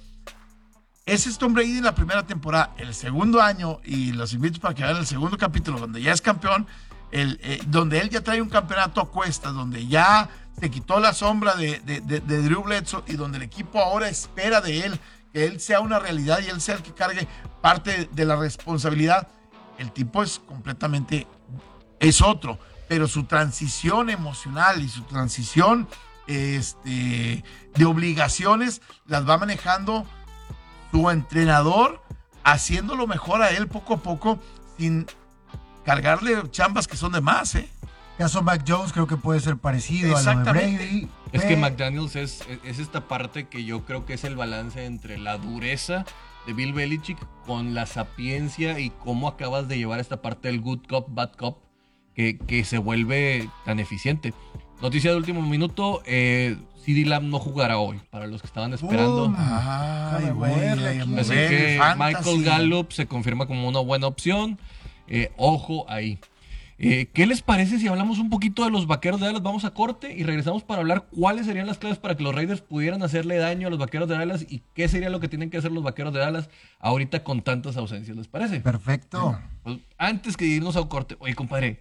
[1.06, 2.74] Ese es Tom Brady en la primera temporada.
[2.80, 6.22] El segundo año, y los invito para que vean el segundo capítulo, donde ya es
[6.22, 6.66] campeón,
[7.12, 10.28] el, eh, donde él ya trae un campeonato a cuestas, donde ya
[10.60, 14.10] se quitó la sombra de, de, de- de Drew Bledsoe y donde el equipo ahora
[14.10, 15.00] espera de él
[15.32, 17.28] que él sea una realidad y él sea el que cargue
[17.62, 19.28] parte de la responsabilidad.
[19.78, 21.28] El tipo es completamente,
[22.00, 22.58] es otro,
[22.90, 25.88] pero su transición emocional y su transición
[26.28, 27.44] este,
[27.76, 30.06] de obligaciones las va manejando
[30.92, 32.02] su entrenador
[32.44, 34.40] haciéndolo mejor a él poco a poco
[34.78, 35.08] sin
[35.84, 37.70] cargarle chambas que son de más, ¿eh?
[38.18, 40.52] Caso Mac Jones creo que puede ser parecido a lo de.
[40.52, 41.10] Brady.
[41.34, 45.18] Es que McDaniels es, es esta parte que yo creo que es el balance entre
[45.18, 46.06] la dureza
[46.48, 50.86] de Bill Belichick con la sapiencia y cómo acabas de llevar esta parte del good
[50.88, 51.58] cop, bad cop,
[52.14, 54.34] que, que se vuelve tan eficiente.
[54.82, 59.34] Noticia de último minuto, eh, CD Lamb no jugará hoy, para los que estaban esperando.
[59.38, 60.54] Ay, güey.
[61.20, 62.00] Así que fantasy.
[62.00, 64.60] Michael Gallup se confirma como una buena opción.
[65.08, 66.20] Eh, ojo ahí.
[66.78, 69.42] Eh, ¿Qué les parece si hablamos un poquito de los vaqueros de Dallas?
[69.42, 72.60] Vamos a corte y regresamos para hablar cuáles serían las claves para que los Raiders
[72.60, 75.58] pudieran hacerle daño a los vaqueros de Dallas y qué sería lo que tienen que
[75.58, 78.18] hacer los vaqueros de Dallas ahorita con tantas ausencias.
[78.18, 78.60] ¿Les parece?
[78.60, 79.40] Perfecto.
[79.64, 81.80] Pues, antes que irnos a un corte, oye, compadre,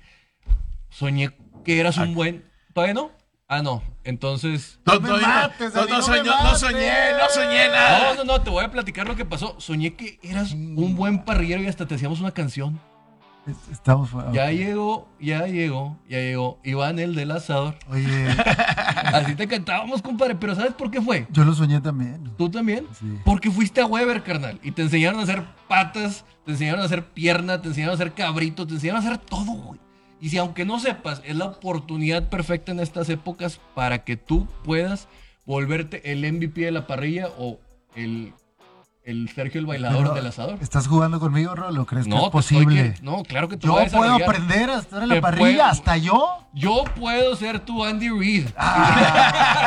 [0.91, 1.33] soñé
[1.65, 2.45] que eras un buen.
[2.75, 3.11] ¿Todavía no?
[3.49, 3.83] Ah, no.
[4.05, 4.79] Entonces.
[4.85, 7.29] No, No me no, no, mates, no, Dani, no no me soñé, no soñé, no
[7.33, 8.15] soñé nada.
[8.15, 9.55] No, no, no, te voy a platicar lo que pasó.
[9.59, 12.81] Soñé que eras un buen parrillero y hasta te hacíamos una canción.
[13.47, 14.33] Es- Estamos fuera.
[14.33, 16.59] Ya llegó, ya llegó, ya llegó.
[16.65, 17.77] Iván el del asador.
[17.91, 18.29] Oye,
[19.13, 20.35] Así te cantábamos, compadre.
[20.35, 21.27] Pero ¿sabes por qué fue?
[21.31, 22.33] yo lo soñé también.
[22.39, 22.87] ¿Tú también?
[22.99, 23.19] Sí.
[23.25, 24.59] Porque fuiste a Weber, carnal.
[24.63, 28.15] Y te enseñaron a hacer patas, te enseñaron a hacer pierna, te enseñaron a hacer
[28.15, 29.79] cabrito, te enseñaron a hacer todo, güey.
[30.21, 34.47] Y si aunque no sepas, es la oportunidad perfecta en estas épocas para que tú
[34.65, 35.09] puedas
[35.45, 37.59] volverte el MVP de la parrilla o
[37.95, 38.33] el,
[39.03, 40.59] el Sergio el bailador Pero, del asador.
[40.63, 41.85] ¿Estás jugando conmigo, Rolo?
[41.85, 42.95] ¿Crees que es posible?
[42.95, 45.97] que- no, claro que te Yo puedo aprender a estar en la parrilla, puedo- hasta
[45.99, 46.39] yo.
[46.55, 48.47] Yo puedo ser tu Andy Reid.
[48.57, 49.67] Ah,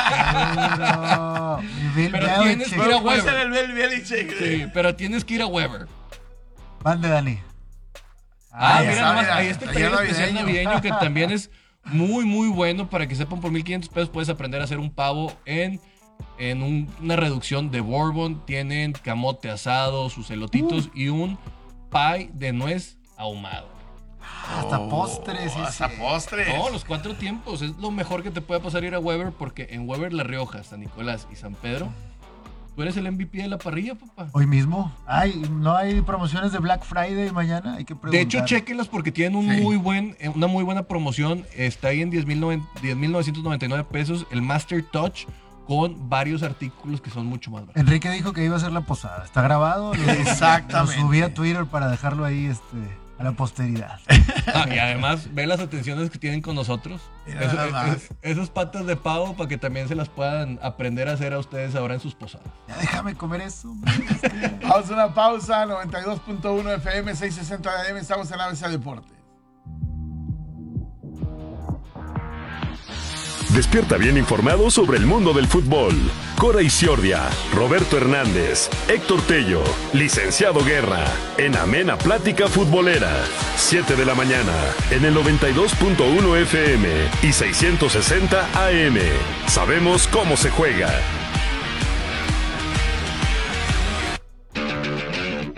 [1.95, 3.55] Pero tienes que ir a Weber.
[4.39, 5.87] Sí, pero tienes que ir a Weber.
[6.83, 7.39] Mande, Dani.
[8.59, 10.39] Ah, Ah, mira, está, nomás, ahí este taller especial navideño.
[10.69, 11.51] navideño que también es
[11.85, 15.31] muy, muy bueno para que sepan por 1500 pesos puedes aprender a hacer un pavo
[15.45, 15.79] en,
[16.39, 18.45] en un- una reducción de bourbon.
[18.45, 21.37] Tienen camote asado, sus elotitos y un
[21.91, 23.69] pie de nuez ahumado.
[24.57, 25.51] Hasta postres.
[25.53, 25.95] sí, Oh, Hasta sí.
[25.99, 26.47] postres.
[26.57, 27.61] No, los cuatro tiempos.
[27.61, 30.63] Es lo mejor que te puede pasar ir a Weber porque en Weber, La Rioja,
[30.63, 31.89] San Nicolás y San Pedro,
[32.77, 34.29] tú eres el MVP de la parrilla, papá.
[34.33, 34.93] Hoy mismo.
[35.07, 37.73] Ay, ¿no hay promociones de Black Friday mañana?
[37.73, 38.11] Hay que preguntar.
[38.11, 39.61] De hecho, chequenlas porque tienen un Sí.
[39.61, 41.43] muy buen, eh, una muy buena promoción.
[41.55, 45.25] Está ahí en 10,900 10,999 pesos el Master Touch
[45.65, 47.81] con varios artículos que son mucho más baratos.
[47.81, 49.25] Enrique dijo que iba a hacer la posada.
[49.25, 49.95] ¿Está grabado?
[49.95, 50.95] Lo- Exactamente.
[51.01, 52.77] Lo subí a Twitter para dejarlo ahí este,
[53.19, 53.99] a la posteridad.
[54.53, 57.01] Ah, y además, ve las atenciones que tienen con nosotros.
[57.25, 57.95] Eso- nada más.
[57.97, 61.39] es- esas patas de pavo para que también se las puedan aprender a hacer a
[61.39, 62.47] ustedes ahora en sus posadas.
[62.67, 63.73] Ya déjame comer eso.
[64.61, 69.16] Vamos a una pausa, 92.1 FM, 660 AM, estamos en ABC Deportes.
[73.57, 75.95] Despierta bien informado sobre el mundo del fútbol.
[76.37, 81.03] Cora Isiordia, Roberto Hernández, Héctor Tello, Licenciado Guerra,
[81.39, 83.11] en Amena Plática Futbolera.
[83.55, 84.53] 7 de la mañana,
[84.91, 86.87] en el 92.1 FM
[87.23, 88.99] y 660 AM.
[89.47, 90.91] Sabemos cómo se juega.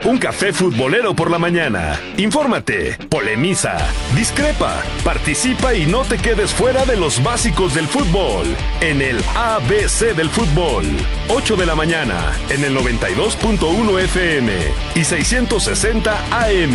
[0.06, 2.00] Un café futbolero por la mañana.
[2.18, 3.78] Infórmate, polemiza,
[4.16, 8.48] discrepa, participa y no te quedes fuera de los básicos del fútbol.
[8.80, 10.86] En el ABC del fútbol.
[11.28, 14.54] 8 de la mañana, en el 92.1 FM
[14.96, 16.74] y 660 AM.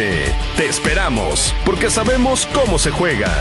[0.57, 3.33] Te esperamos, porque sabemos cómo se juega.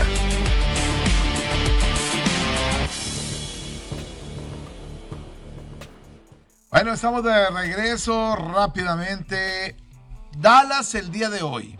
[6.74, 9.76] Bueno, estamos de regreso rápidamente.
[10.36, 11.78] Dallas el día de hoy.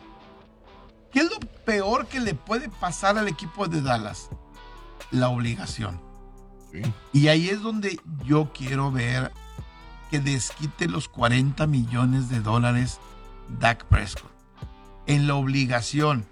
[1.11, 4.29] ¿Qué es lo peor que le puede pasar al equipo de Dallas?
[5.11, 6.01] La obligación.
[7.13, 9.33] Y ahí es donde yo quiero ver
[10.13, 13.01] que desquite los 40 millones de dólares
[13.49, 14.31] Dak Prescott.
[15.09, 16.25] En la obligación.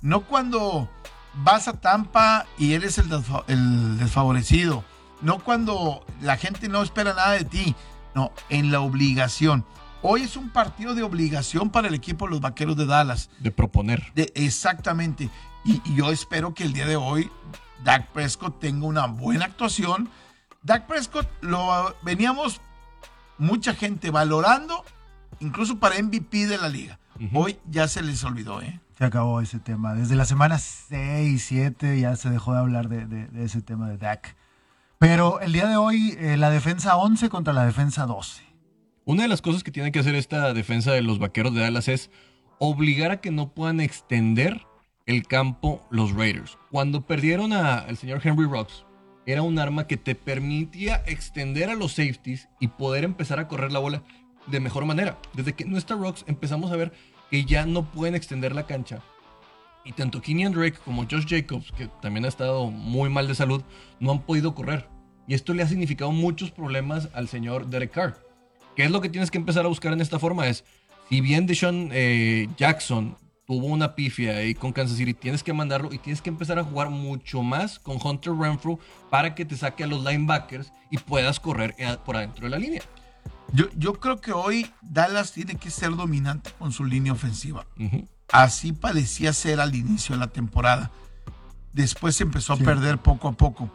[0.00, 0.88] No cuando
[1.34, 3.10] vas a Tampa y eres el,
[3.48, 4.84] el desfavorecido.
[5.20, 7.76] No cuando la gente no espera nada de ti.
[8.16, 9.64] No, en la obligación.
[10.00, 13.28] Hoy es un partido de obligación para el equipo de los Vaqueros de Dallas.
[13.40, 14.10] De proponer.
[14.14, 15.28] De- exactamente.
[15.66, 17.30] Y, y yo espero que el día de hoy
[17.84, 20.08] Dak Prescott tenga una buena actuación.
[20.62, 22.60] Dak Prescott lo veníamos
[23.36, 24.82] mucha gente valorando,
[25.40, 26.98] incluso para MVP de la liga.
[27.34, 28.80] Hoy ya se les olvidó, ¿eh?
[28.96, 29.92] Se acabó ese tema.
[29.94, 33.90] Desde la semana 6, 7 ya se dejó de hablar de, de- de ese tema
[33.90, 34.35] de Dak.
[34.98, 38.42] Pero el día de hoy, eh, la defensa 11 contra la defensa 12.
[39.04, 41.88] Una de las cosas que tiene que hacer esta defensa de los vaqueros de Dallas
[41.88, 42.10] es
[42.58, 44.62] obligar a que no puedan extender
[45.04, 46.56] el campo los Raiders.
[46.70, 48.86] Cuando perdieron al señor Henry Rocks,
[49.26, 53.72] era un arma que te permitía extender a los safeties y poder empezar a correr
[53.72, 54.02] la bola
[54.46, 55.18] de mejor manera.
[55.34, 56.92] Desde que no está Rocks, empezamos a ver
[57.30, 59.02] que ya no pueden extender la cancha.
[59.86, 63.62] Y tanto Kenyan Drake como Josh Jacobs, que también ha estado muy mal de salud,
[64.00, 64.88] no han podido correr.
[65.28, 68.18] Y esto le ha significado muchos problemas al señor Derek Carr.
[68.74, 70.48] ¿Qué es lo que tienes que empezar a buscar en esta forma?
[70.48, 70.64] Es,
[71.08, 73.16] si bien Deshaun eh, Jackson
[73.46, 76.64] tuvo una pifia ahí con Kansas City, tienes que mandarlo y tienes que empezar a
[76.64, 78.78] jugar mucho más con Hunter Renfrew
[79.08, 82.58] para que te saque a los linebackers y puedas correr eh, por adentro de la
[82.58, 82.82] línea.
[83.52, 87.66] Yo, yo creo que hoy Dallas tiene que ser dominante con su línea ofensiva.
[87.78, 88.06] Ujú.
[88.32, 90.90] Así parecía ser al inicio de la temporada.
[91.72, 92.64] Después se empezó a Sí.
[92.64, 93.70] perder poco a poco.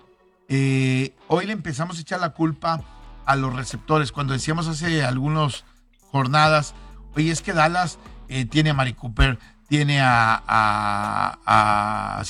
[0.50, 2.82] Eh, hoy le empezamos a echar la culpa
[3.26, 4.12] a los receptores.
[4.12, 5.64] Cuando decíamos hace algunas
[6.12, 6.74] jornadas,
[7.16, 9.40] oye, es que Dallas eh, tiene a Mari Cooper,
[9.70, 12.24] tiene a, a, a A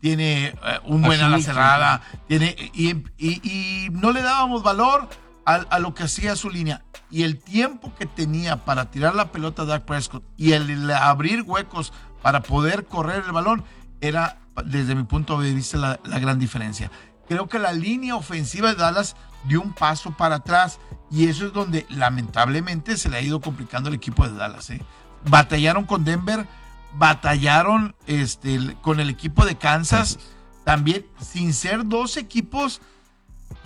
[0.00, 0.54] tiene eh,
[0.84, 5.08] un A buen ala Schultz, cerrada, tiene, y, y- y no le dábamos valor
[5.46, 6.84] a, a lo que hacía su línea.
[7.10, 10.90] Y el tiempo que tenía para tirar la pelota a Dak Prescott y el, el
[10.90, 13.64] abrir huecos para poder correr el balón
[14.00, 16.90] era, desde mi punto de vista, la, la gran diferencia.
[17.28, 19.16] Creo que la línea ofensiva de Dallas
[19.48, 20.78] dio un paso para atrás
[21.10, 24.70] y eso es donde lamentablemente se le ha ido complicando al equipo de Dallas.
[24.70, 24.82] ¿eh?
[25.28, 26.46] Batallaron con Denver,
[26.94, 30.18] batallaron este, el- con el equipo de Kansas,
[30.64, 32.80] también sin ser dos equipos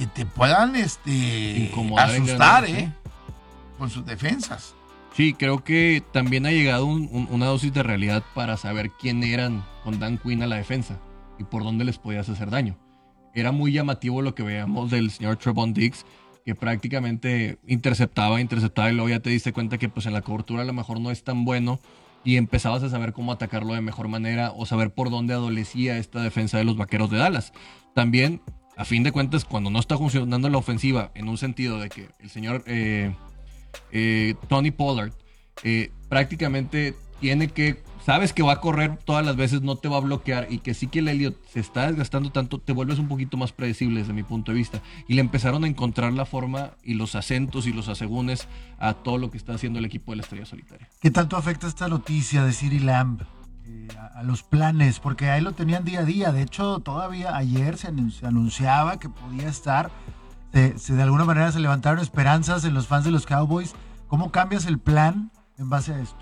[0.00, 1.10] que te puedan este,
[1.68, 2.90] Incomodar asustar ¿eh?
[3.78, 4.74] con sus defensas.
[5.14, 9.22] Sí, creo que también ha llegado un- un- una dosis de realidad para saber quién
[9.22, 10.96] eran con Dan Quinn a la defensa
[11.38, 12.78] y por dónde les podías hacer daño.
[13.34, 16.06] Era muy llamativo lo que veíamos del señor Trevon Diggs,
[16.46, 20.62] que prácticamente interceptaba, interceptaba y luego ya te diste cuenta que pues en la cobertura
[20.62, 21.78] a lo mejor no es tan bueno
[22.24, 26.22] y empezabas a saber cómo atacarlo de mejor manera o saber por dónde adolecía esta
[26.22, 27.52] defensa de los Vaqueros de Dallas.
[27.94, 28.40] También,
[28.80, 32.08] a fin de cuentas, cuando no está funcionando la ofensiva, en un sentido de que
[32.18, 33.14] el señor eh,
[33.92, 35.12] eh, Tony Pollard
[35.62, 39.98] eh, prácticamente tiene que, sabes que va a correr todas las veces, no te va
[39.98, 43.08] a bloquear y que sí que el Elliot se está desgastando tanto, te vuelves un
[43.08, 44.80] poquito más predecible desde mi punto de vista.
[45.06, 49.18] Y le empezaron a encontrar la forma y los acentos y los asegúnes a todo
[49.18, 50.88] lo que está haciendo el equipo de la Estrella Solitaria.
[51.02, 53.20] ¿Qué tanto afecta esta noticia de Siri Lamb
[53.70, 54.98] eh, a, a los planes?
[55.00, 56.32] Porque ahí lo tenían día a día.
[56.32, 59.90] De hecho, todavía ayer se, anun- se anunciaba que podía estar.
[60.52, 63.74] Se- se- de alguna manera se levantaron esperanzas en los fans de los Cowboys.
[64.08, 66.16] ¿Cómo cambias el plan en base a esto?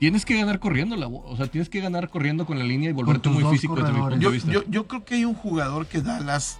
[0.00, 2.92] Tienes que ganar corriendo, la, o sea, tienes que ganar corriendo con la línea y
[2.92, 4.50] volverte muy físico desde mi punto de Yo, vista.
[4.52, 6.58] yo- yo creo que hay un jugador que Dallas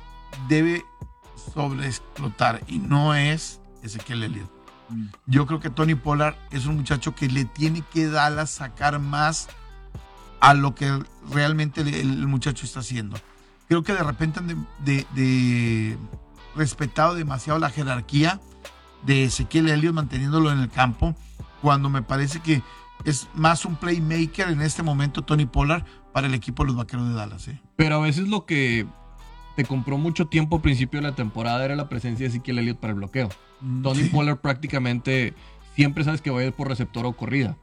[0.49, 0.83] debe
[1.55, 4.51] sobreexplotar y no es Ezequiel Elliott.
[4.89, 5.07] Mm.
[5.27, 9.49] Yo creo que Tony Pollard es un muchacho que le tiene que Dallas sacar más
[10.41, 10.91] a lo que
[11.33, 13.17] realmente el, el muchacho está haciendo.
[13.69, 15.99] Creo que de repente han de, de- de
[16.57, 18.41] respetado demasiado la jerarquía
[19.05, 21.15] de Ezequiel Elliott manteniéndolo en el campo,
[21.63, 22.63] cuando me parece que
[23.05, 27.09] es más un playmaker en este momento Tony Pollard para el equipo de los Vaqueros
[27.09, 27.47] de Dallas.
[27.49, 27.61] ¿eh?
[27.77, 28.87] Pero a veces lo que
[29.55, 32.79] te compró mucho tiempo al principio de la temporada era la presencia de Ezequiel Elliott
[32.79, 33.29] para el bloqueo.
[33.83, 34.09] Tony Sí.
[34.09, 35.35] Pollard prácticamente
[35.77, 37.57] siempre sabes que va a ir por receptor o corrida.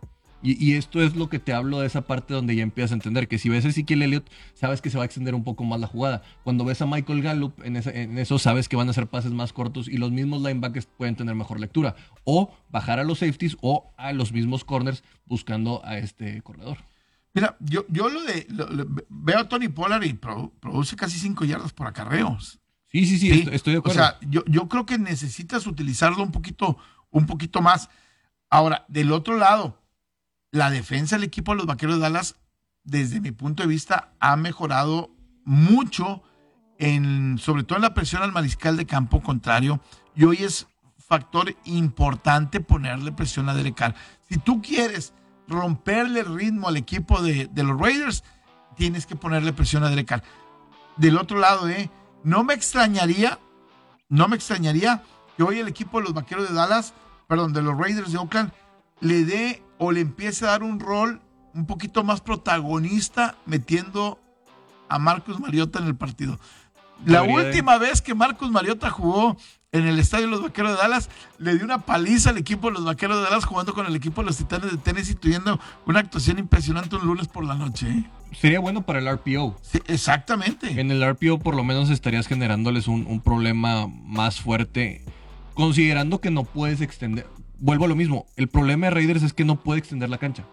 [0.45, 2.93] Y, y esto es lo que te hablo de esa parte donde ya empiezas a
[2.93, 5.63] entender que si ves a Ezequiel Elliott, sabes que se va a extender un poco
[5.63, 6.21] más la jugada.
[6.43, 7.75] Cuando ves a Michael Gallup, en,
[8.19, 11.33] eso sabes que van a hacer pases más cortos y los mismos linebackers pueden tener
[11.33, 11.95] mejor lectura.
[12.25, 16.77] O bajar a los safeties o a los mismos corners buscando a este corredor.
[17.33, 21.17] Mira, yo, yo lo de lo- lo- veo a Tony Pollard y pro- produce casi
[21.17, 22.59] 5 yardas por acarreos.
[22.87, 23.99] Sí, sí, sí, Sí, estoy, de O acuerdo.
[23.99, 26.77] sea, yo, yo creo que necesitas utilizarlo un poquito,
[27.09, 27.89] un poquito más.
[28.49, 29.81] Ahora, del otro lado,
[30.55, 32.35] la defensa del equipo de los Vaqueros de Dallas,
[32.85, 35.11] desde mi punto de vista, ha mejorado
[35.43, 36.23] mucho,
[36.79, 39.81] sobre todo en la presión al mariscal de campo contrario.
[40.15, 43.95] Y hoy es factor importante ponerle presión a Derek Carr.
[44.29, 45.13] Si tú quieres
[45.49, 48.23] romperle el ritmo al equipo de, de los Raiders,
[48.77, 50.23] tienes que ponerle presión a Derek Carr.
[50.95, 51.91] Del otro lado, ¿eh?
[52.23, 53.39] No me extrañaría,
[54.07, 55.03] no me extrañaría
[55.35, 56.93] que hoy el equipo de los Vaqueros de Dallas,
[57.27, 58.53] perdón, de los Raiders de Oakland,
[59.01, 61.21] le dé o le empiece a dar un rol
[61.53, 64.19] un poquito más protagonista metiendo
[64.89, 66.39] a Marcus Mariota en el partido.
[67.05, 67.45] La Debería de.
[67.47, 69.38] última vez que Marcus Mariota jugó
[69.71, 72.76] en el estadio de los Vaqueros de Dallas, le dio una paliza al equipo de
[72.76, 75.99] los Vaqueros de Dallas jugando con el equipo de los Titanes de Tennessee, teniendo una
[75.99, 77.89] actuación impresionante un lunes por la noche.
[77.89, 78.05] ¿eh?
[78.39, 79.57] Sería bueno para el RPO.
[79.61, 80.80] Sí, exactamente.
[80.80, 85.03] En el RPO por lo menos estarías generándoles un, un problema más fuerte,
[85.53, 87.28] considerando que no puedes extender.
[87.59, 90.45] Vuelvo a lo mismo, el problema de Raiders es que no puede extender la cancha.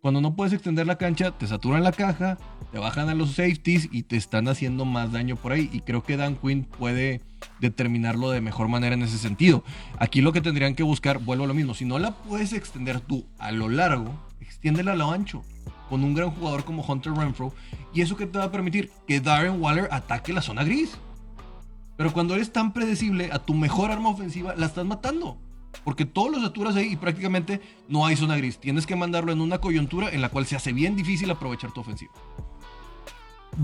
[0.00, 2.38] Cuando no puedes extender la cancha, te saturan la caja,
[2.72, 5.68] te bajan a los safeties y te están haciendo más daño por ahí.
[5.72, 7.20] Y creo que Dan Quinn puede
[7.60, 9.62] determinarlo de mejor manera en ese sentido.
[9.98, 13.00] Aquí lo que tendrían que buscar, vuelvo a lo mismo, si no la puedes extender
[13.00, 15.42] tú a lo largo, extiéndela a lo ancho.
[15.90, 17.52] Con un gran jugador como Hunter Renfro.
[17.92, 20.96] Y eso que te va a permitir que Darren Waller ataque la zona gris.
[21.96, 25.38] Pero cuando eres tan predecible, a tu mejor arma ofensiva la estás matando.
[25.84, 28.58] Porque todos los saturas ahí y prácticamente no hay zona gris.
[28.58, 31.80] Tienes que mandarlo en una coyuntura en la cual se hace bien difícil aprovechar tu
[31.80, 32.12] ofensiva.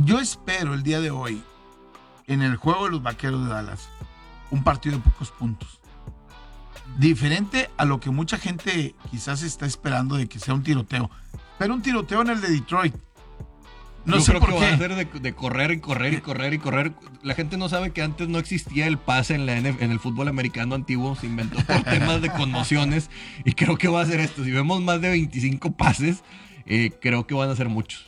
[0.04, 1.42] Yo espero el día de hoy,
[2.26, 3.88] en el juego de los Vaqueros de Dallas,
[4.50, 5.80] un partido de pocos puntos.
[6.98, 11.10] Diferente a lo que mucha gente quizás está esperando de que sea un tiroteo.
[11.58, 12.94] Pero un tiroteo en el de Detroit.
[14.04, 16.20] No Yo sé creo por que va a ser de, de correr y correr y
[16.20, 16.92] correr y correr.
[17.22, 20.00] La gente no sabe que antes no existía el pase en, la NF en el
[20.00, 21.14] fútbol americano antiguo.
[21.14, 23.10] Se inventó por temas de conmociones.
[23.44, 24.44] Y creo que va a ser esto.
[24.44, 26.24] Si vemos más de 25 pases,
[26.66, 28.06] eh, creo que van a ser muchos.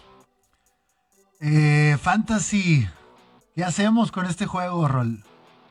[1.40, 2.88] Eh, Fantasy,
[3.54, 5.22] ¿qué hacemos con este juego, Rol?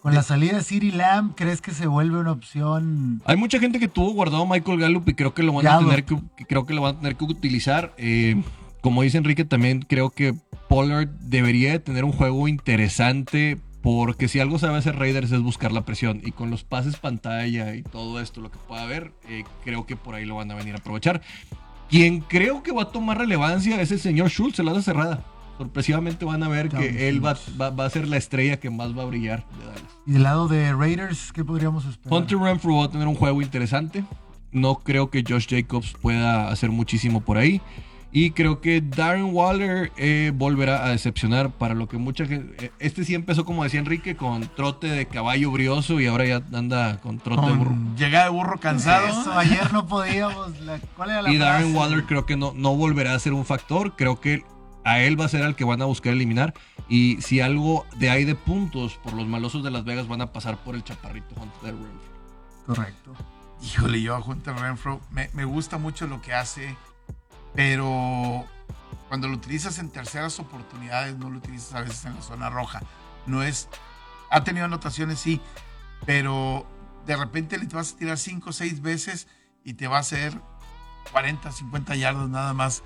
[0.02, 3.22] Con la salida de Siri Lamb, ¿crees que se vuelve una opción?
[3.26, 5.80] Hay mucha gente que tuvo guardado a Michael Gallup y creo que lo van a
[5.80, 7.94] tener que creo que lo van a tener que utilizar.
[7.98, 8.44] Eh,
[8.84, 10.36] como dice Enrique, también creo que
[10.70, 15.72] Pollard debería de tener un juego interesante porque si algo sabe hacer Raiders es buscar
[15.72, 19.44] la presión y con los pases pantalla y todo esto, lo que pueda haber, eh,
[19.64, 21.22] creo que por ahí lo van a venir a aprovechar.
[21.90, 25.26] Quien creo que va a tomar relevancia es el señor Schultz, se la hace cerrada.
[25.58, 27.62] Sorpresivamente van a ver que él va, Schultz.
[27.62, 29.84] va- va a ser la estrella que más va a brillar de Dallas.
[30.08, 32.18] Y del lado de Raiders, ¿qué podríamos esperar?
[32.20, 34.04] Hunter Renfrew va a tener un juego interesante.
[34.52, 37.62] No creo que Josh Jacobs pueda hacer muchísimo por ahí.
[38.16, 42.68] Y creo que Darren Waller eh, volverá a decepcionar para lo que mucha gente...
[42.68, 46.36] eh, Este sí empezó, como decía Enrique, con trote de caballo brioso y ahora ya
[46.54, 47.72] anda con trote de burro.
[47.72, 49.08] Con llegada de burro cansado.
[49.08, 50.60] Eso, ayer no podíamos.
[50.60, 51.78] la- ¿Cuál era la Y Darren frase?
[51.78, 53.96] Waller creo que no, no volverá a ser un factor.
[53.96, 54.44] Creo que
[54.86, 56.54] a él va a ser al que van a buscar eliminar.
[56.88, 60.32] Y si algo de ahí de puntos por los malosos de Las Vegas van a
[60.32, 62.14] pasar por el chaparrito Hunter Renfrew.
[62.68, 63.14] Correcto.
[63.64, 66.76] Híjole, yo a Hunter Renfro me, me gusta mucho lo que hace,
[67.56, 68.46] pero
[69.08, 72.82] cuando lo utilizas en terceras oportunidades, no lo utilizas a veces en la zona roja.
[73.26, 73.70] No es.
[74.30, 75.40] Ha tenido anotaciones, sí,
[76.06, 76.66] pero
[77.06, 79.28] de repente le te vas a tirar 5 o 6 veces
[79.64, 80.40] y te va a hacer
[81.12, 82.84] 40, 50 yardas nada más.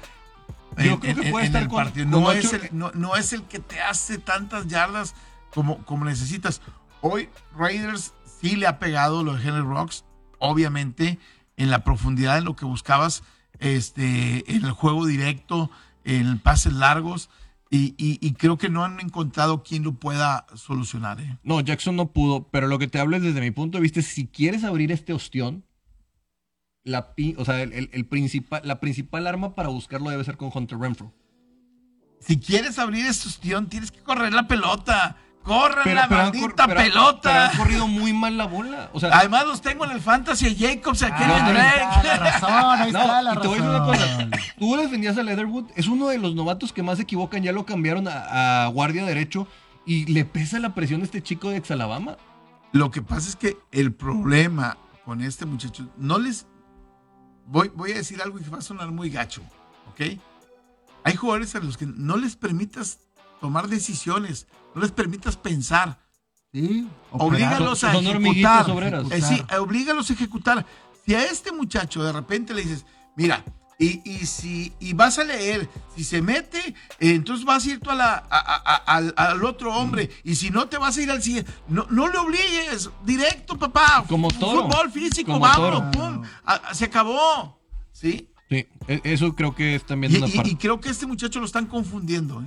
[0.77, 2.05] Yo en- creo que puede en estar el con- partido.
[2.11, 5.15] con No, ocho- es el, no, no es el que te hace tantas yardas
[5.53, 6.61] como, como necesitas.
[7.01, 10.03] Hoy Raiders sí le ha pegado lo de Henry Rocks,
[10.39, 11.19] obviamente
[11.55, 13.23] en la profundidad en lo que buscabas,
[13.59, 15.69] este, en el juego directo,
[16.03, 17.29] en pases largos,
[17.69, 21.19] y, y- y creo que no han encontrado quien lo pueda solucionar.
[21.19, 21.37] ¿eh?
[21.43, 24.01] No, Jackson no pudo, pero lo que te hablo es desde mi punto de vista,
[24.01, 25.65] si quieres abrir este ostión,
[26.83, 30.49] la, o sea, el, el- el principal, la principal arma para buscarlo debe ser con
[30.53, 31.13] Hunter Renfro.
[32.21, 35.17] Si quieres abrir este ostión, tienes que correr la pelota.
[35.47, 37.19] ¡Corran Pero, la pero han cor- maldita han- pelota!
[37.23, 38.89] pero han corrido muy mal la bola.
[38.93, 42.17] O sea, Además los tengo en el Fantasy a Jacobs, a Kenyon ahí está la
[42.17, 42.19] Drake.
[42.31, 44.29] razón, ahí no, está la y te voy a decir una razón.
[44.31, 44.43] cosa.
[44.59, 47.65] Tú defendías a Leatherwood, es uno de los novatos que más se equivocan, ya lo
[47.65, 49.47] cambiaron a, a guardia derecho
[49.85, 52.17] y le pesa la presión a este chico de ex Alabama.
[52.73, 56.45] Lo que pasa es que el problema con este muchacho, no les.
[57.45, 59.41] Voy, voy a decir algo que va a sonar muy gacho,
[59.91, 60.19] ¿ok?
[61.05, 62.99] Hay jugadores a los que no les permitas
[63.39, 65.99] tomar decisiones, no les permitas pensar.
[66.53, 68.65] Sí, Oblígalos a ejecutar.
[69.11, 70.65] Eh, sí, oblígalos a ejecutar.
[71.05, 72.85] Si a este muchacho de repente le dices,
[73.15, 73.43] mira,
[73.79, 77.79] y, y si y vas a leer, si se mete, eh, entonces vas a ir
[77.79, 81.21] tú a la, a- al, otro hombre, y si no te vas a ir al
[81.21, 81.51] siguiente.
[81.67, 84.03] No, no le obligues, directo, papá.
[84.07, 84.63] Como toro.
[84.63, 86.23] Fútbol físico, Como vámonos, pum.
[86.73, 87.61] se acabó.
[87.91, 88.31] ¿Sí?
[88.49, 90.49] Sí, e- eso creo que es también Y, una y- parte.
[90.49, 92.41] y creo que este muchacho lo están confundiendo.
[92.41, 92.45] ¿eh?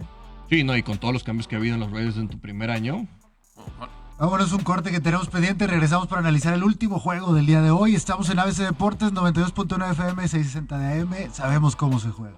[0.51, 2.41] Sí, no, y con todos los cambios que ha habido en los Raiders en tu
[2.41, 3.07] primer año.
[4.19, 5.69] Vámonos un corte que tenemos pendiente.
[5.69, 7.95] Regresamos para analizar el último juego del día de hoy.
[7.95, 11.33] Estamos en ABC Deportes 92.1 FM 660 de AM.
[11.33, 12.37] Sabemos cómo se juega.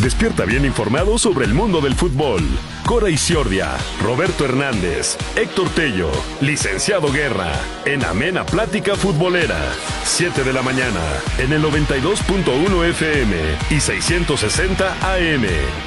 [0.00, 2.40] Despierta bien informado sobre el mundo del fútbol.
[2.86, 7.52] Cora Isiordia, Roberto Hernández, Héctor Tello, Licenciado Guerra,
[7.84, 9.60] en Amena Plática Futbolera.
[10.04, 11.02] 7 de la mañana,
[11.38, 13.36] en el 92.1 FM
[13.70, 15.46] y 660 AM.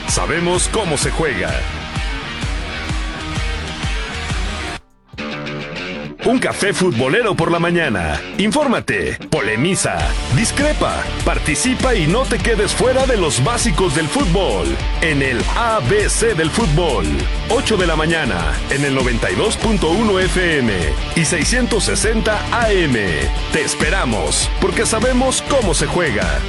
[0.10, 1.81] Sabemos cómo se juega.
[6.24, 8.22] Un café futbolero por la mañana.
[8.38, 9.98] Infórmate, polemiza,
[10.36, 14.68] discrepa, participa y no te quedes fuera de los básicos del fútbol.
[15.02, 17.06] En el ABC del fútbol.
[17.50, 20.74] 8 de la mañana, en el 92.1 FM
[21.16, 22.94] y 660 AM.
[23.52, 26.40] Te esperamos, porque sabemos cómo se juega.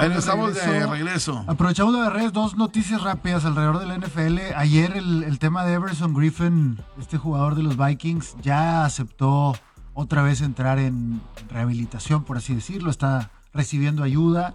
[0.00, 1.44] Bueno, estamos de regreso.
[1.46, 4.38] Aprovechamos de redes, dos noticias rápidas alrededor de la NFL.
[4.56, 9.54] Ayer el, el, tema de Everson Griffin, este jugador de los Vikings, ya aceptó
[9.92, 11.20] otra vez entrar en
[11.50, 12.90] rehabilitación, por así decirlo.
[12.90, 14.54] Está recibiendo ayuda.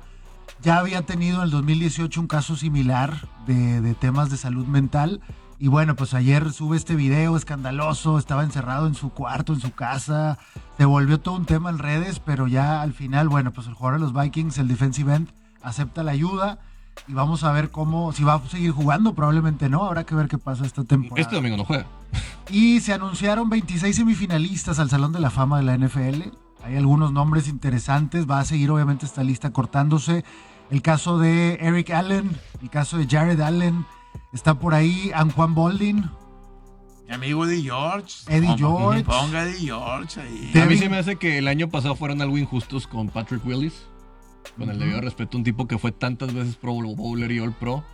[0.63, 5.21] Ya había tenido en el 2018 un caso similar de, de temas de salud mental.
[5.57, 9.71] Y bueno, pues ayer sube este video escandaloso, estaba encerrado en su cuarto, en su
[9.71, 10.37] casa,
[10.77, 13.99] se volvió todo un tema en redes, pero ya al final, bueno, pues el jugador
[13.99, 15.29] de los Vikings, el defensive end,
[15.61, 16.59] acepta la ayuda
[17.07, 20.27] y vamos a ver cómo, si va a seguir jugando, probablemente no, habrá que ver
[20.27, 21.21] qué pasa esta temporada.
[21.21, 21.85] Este domingo no juega.
[22.49, 26.29] Y se anunciaron 26 semifinalistas al Salón de la Fama de la NFL.
[26.63, 30.25] Hay algunos nombres interesantes, va a seguir obviamente esta lista cortándose.
[30.69, 33.85] El caso de Eric Allen, el caso de Jared Allen,
[34.35, 36.09] Está por ahí Anjuan Boldin.
[37.07, 38.25] Mi amigo Eddie George.
[38.27, 39.05] Eddie George.
[39.05, 40.51] Ponga Eddie George ahí.
[40.61, 43.87] A mí se me hace que el año pasado fueron algo injustos con Patrick Willis.
[44.57, 47.85] Con el debido respeto, un tipo que fue tantas veces Pro Bowler y All Pro.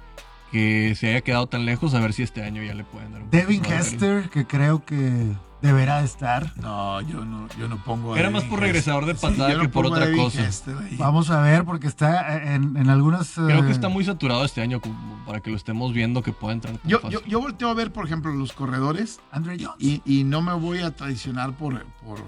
[0.52, 3.22] Que se haya quedado tan lejos, a ver si este año ya le pueden dar
[3.22, 5.32] un Devin Hester, que creo que
[5.62, 6.54] deberá estar.
[6.58, 8.16] No, yo no, yo no pongo.
[8.16, 10.50] Era más por regresador de patada sí, que por otra cosa.
[10.98, 13.34] Vamos a ver, porque está en, en algunas.
[13.34, 14.82] Creo que está muy saturado este año
[15.26, 16.80] para que lo estemos viendo que pueda entrar.
[16.84, 19.20] Yo, yo, yo, volteo a ver, por ejemplo, los corredores.
[19.32, 19.78] Andre Jones.
[19.80, 22.20] Y, y no me voy a traicionar por, por,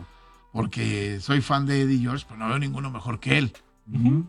[0.52, 3.54] porque soy fan de Eddie George, pero no veo ninguno mejor que él.
[3.92, 4.26] Uh -huh.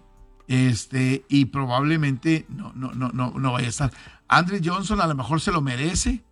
[0.46, 3.92] Este, y probablemente no, no, no, no, no vaya a estar.
[4.28, 6.22] Andre Johnson a lo mejor se lo merece.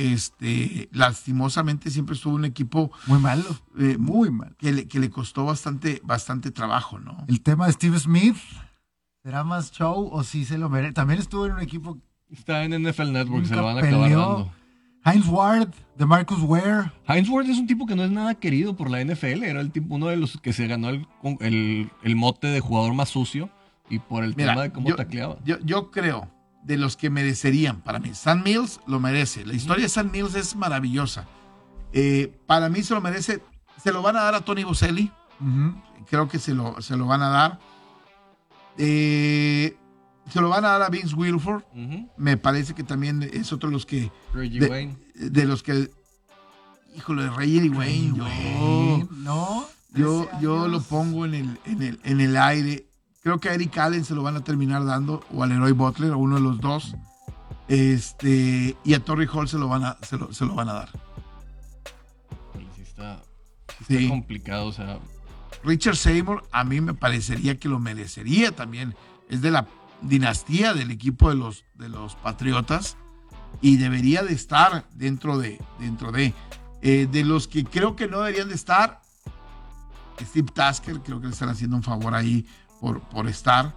[0.00, 3.44] Este, lastimosamente siempre estuvo un equipo muy malo,
[3.78, 7.18] eh, muy mal, que le, que le costó bastante, bastante trabajo, ¿no?
[7.28, 8.38] El tema de Steve Smith,
[9.22, 10.94] ¿será más show o si sí se lo merece?
[10.94, 11.98] También estuvo en un equipo.
[12.30, 14.52] Está en NFL Network, se lo van a acabar dando.
[15.04, 16.90] Heinz Ward, de Marcus Ware.
[17.06, 19.44] Heinz Ward es un tipo que no es nada querido por la NFL.
[19.44, 21.06] Era el tipo, uno de los que se ganó el,
[21.40, 23.50] el, el mote de jugador más sucio
[23.90, 25.36] y por el Mira, tema de cómo yo, tacleaba.
[25.44, 28.14] Yo, yo creo de los que merecerían para mí.
[28.14, 29.44] San Mills lo merece.
[29.44, 31.26] La historia de San Mills es maravillosa.
[31.92, 33.42] Eh, para mí se lo merece.
[33.82, 35.10] Se lo van a dar a Tony Boselli.
[35.40, 35.82] Uh -huh.
[36.08, 37.58] Creo que se lo, se lo van a dar.
[38.76, 39.76] Eh,
[40.30, 41.62] se lo van a dar a Vince Wilford.
[41.74, 42.10] Uh -huh.
[42.16, 44.10] Me parece que también es otro de los que.
[44.34, 44.96] Reggie de, Wayne.
[45.14, 45.90] de los que.
[46.96, 48.16] Híjole, Reggie Wayne.
[48.16, 49.08] Yo, Wayne.
[49.12, 49.64] No.
[49.94, 52.86] yo, yo lo pongo en el, en, el, en el aire.
[53.22, 56.12] Creo que a Eric Allen se lo van a terminar dando, o al Leroy Butler,
[56.12, 56.94] o uno de los dos.
[57.68, 60.72] Este, y a Torrey Hall se lo van a, se lo, se lo van a
[60.72, 60.88] dar.
[62.74, 63.22] Sí está,
[63.68, 64.08] sí está Sí.
[64.08, 64.98] complicado, o sea.
[65.62, 68.94] Richard Seymour a mí me parecería que lo merecería también.
[69.28, 69.66] Es de la
[70.00, 72.96] dinastía del equipo de los, de los Patriotas
[73.60, 76.32] y debería de estar dentro de, dentro de,
[76.80, 79.02] eh, de los que creo que no deberían de estar.
[80.20, 82.46] Steve Tasker, creo que le están haciendo un favor ahí
[82.80, 83.74] por, por estar.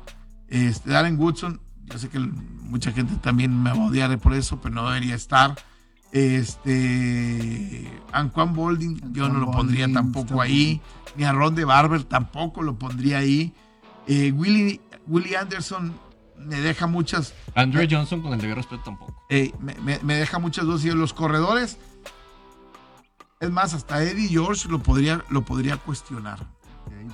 [0.47, 4.59] Este, Darren Woodson, yo sé que mucha gente también me va a odiar por eso,
[4.61, 5.55] pero no debería estar.
[6.11, 10.81] Este, Anquan Bolding, yo no lo pondría tampoco ahí.
[11.15, 13.53] Ni a Ron de Barber tampoco lo pondría ahí.
[14.07, 15.93] Eh, Willie, Willie Anderson
[16.37, 19.23] me deja muchas, Andre Johnson, con el debido respeto, tampoco.
[19.29, 20.83] eh, me, me- me deja muchas dudas.
[20.85, 21.77] Y en los corredores,
[23.39, 26.39] es más, hasta Eddie George lo podría, lo podría cuestionar.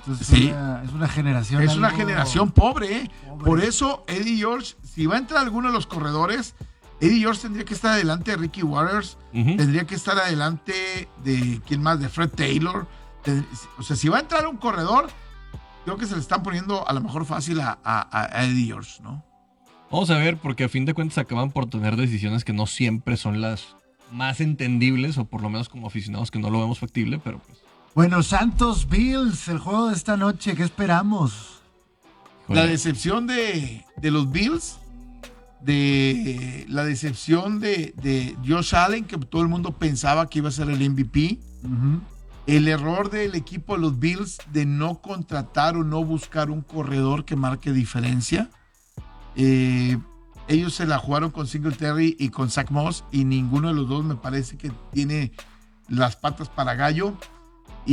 [0.00, 0.48] Entonces Sí.
[0.48, 1.62] es, una, es una generación.
[1.62, 3.10] Es una generación pobre, ¿eh?
[3.28, 3.44] pobre.
[3.44, 6.54] Por eso, Eddie George, si va a entrar alguno de los corredores,
[7.00, 11.82] Eddie George tendría que estar adelante de Ricky Waters, tendría que estar adelante de, ¿quién
[11.82, 11.98] más?
[12.00, 12.86] De Fred Taylor.
[13.78, 15.08] O sea, si va a entrar un corredor,
[15.84, 19.02] creo que se le están poniendo a lo mejor fácil a, a- a Eddie George,
[19.02, 19.24] ¿no?
[19.90, 23.16] Vamos a ver, porque a fin de cuentas acaban por tener decisiones que no siempre
[23.16, 23.76] son las
[24.12, 27.59] más entendibles, o por lo menos como aficionados que no lo vemos factible, pero pues.
[27.92, 31.60] Bueno, Santos Bills, el juego de esta noche, ¿qué esperamos?
[32.48, 34.78] La decepción de, de los Bills,
[35.60, 40.52] de la decepción de, de Josh Allen, que todo el mundo pensaba que iba a
[40.52, 41.40] ser el MVP.
[42.46, 47.24] El error del equipo de los Bills de no contratar o no buscar un corredor
[47.24, 48.50] que marque diferencia.
[49.34, 49.98] Eh,
[50.46, 54.04] ellos se la jugaron con Singletary y con Zach Moss y ninguno de los dos
[54.04, 55.32] me parece que tiene
[55.88, 57.16] las patas para gallo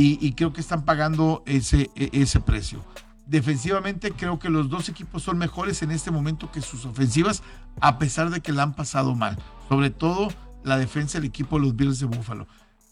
[0.02, 2.84] y, creo que están pagando ese, e- ese precio.
[3.26, 7.42] Defensivamente creo que los dos equipos son mejores en este momento que sus ofensivas
[7.80, 9.38] a pesar de que la han pasado mal.
[9.68, 10.28] Sobre todo
[10.64, 12.46] la defensa del equipo de los Bills de Buffalo.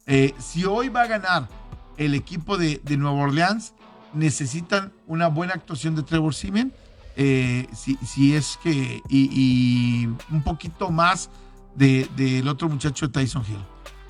[0.07, 1.48] Eh, si hoy va a ganar
[1.96, 3.72] el equipo de, de Nueva Orleans,
[4.12, 6.72] necesitan una buena actuación de Trevor Simeon.
[7.16, 9.00] eh, si, si es que.
[9.09, 11.30] Y, y un poquito más
[11.74, 13.64] de- del otro muchacho de Tyson Hill.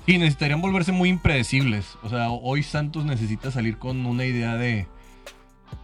[0.07, 1.97] Sí, necesitarían volverse muy impredecibles.
[2.01, 4.87] O sea, hoy Santos necesita salir con una idea de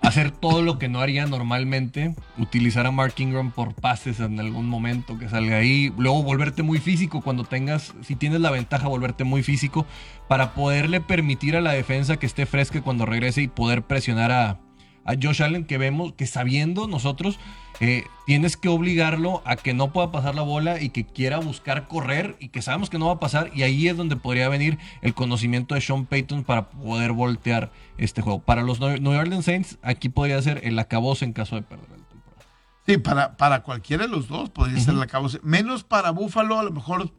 [0.02, 4.70] hacer todo lo que no haría normalmente, utilizar a Mark Ingram por pases en algún
[4.70, 9.26] momento que salga ahí, luego volverte muy físico cuando tengas, si tienes la ventaja, volverte
[9.26, 9.86] muy físico
[10.30, 14.62] para poderle permitir a la defensa que esté fresca cuando regrese y poder presionar a,
[15.04, 17.40] a Josh Allen que vemos que sabiendo nosotros
[17.80, 21.88] eh, tienes que obligarlo a que no pueda pasar la bola y que quiera buscar
[21.88, 24.78] correr y que sabemos que no va a pasar y ahí es donde podría venir
[25.02, 28.40] el conocimiento de Sean Payton para poder voltear este juego.
[28.40, 32.08] Para los New Orleans Saints aquí podría ser el acabose en caso de perder la
[32.08, 32.46] temporada.
[32.86, 35.40] Sí, para, para cualquiera de los dos podría ser la causa.
[35.42, 37.12] Menos para Buffalo, a lo mejor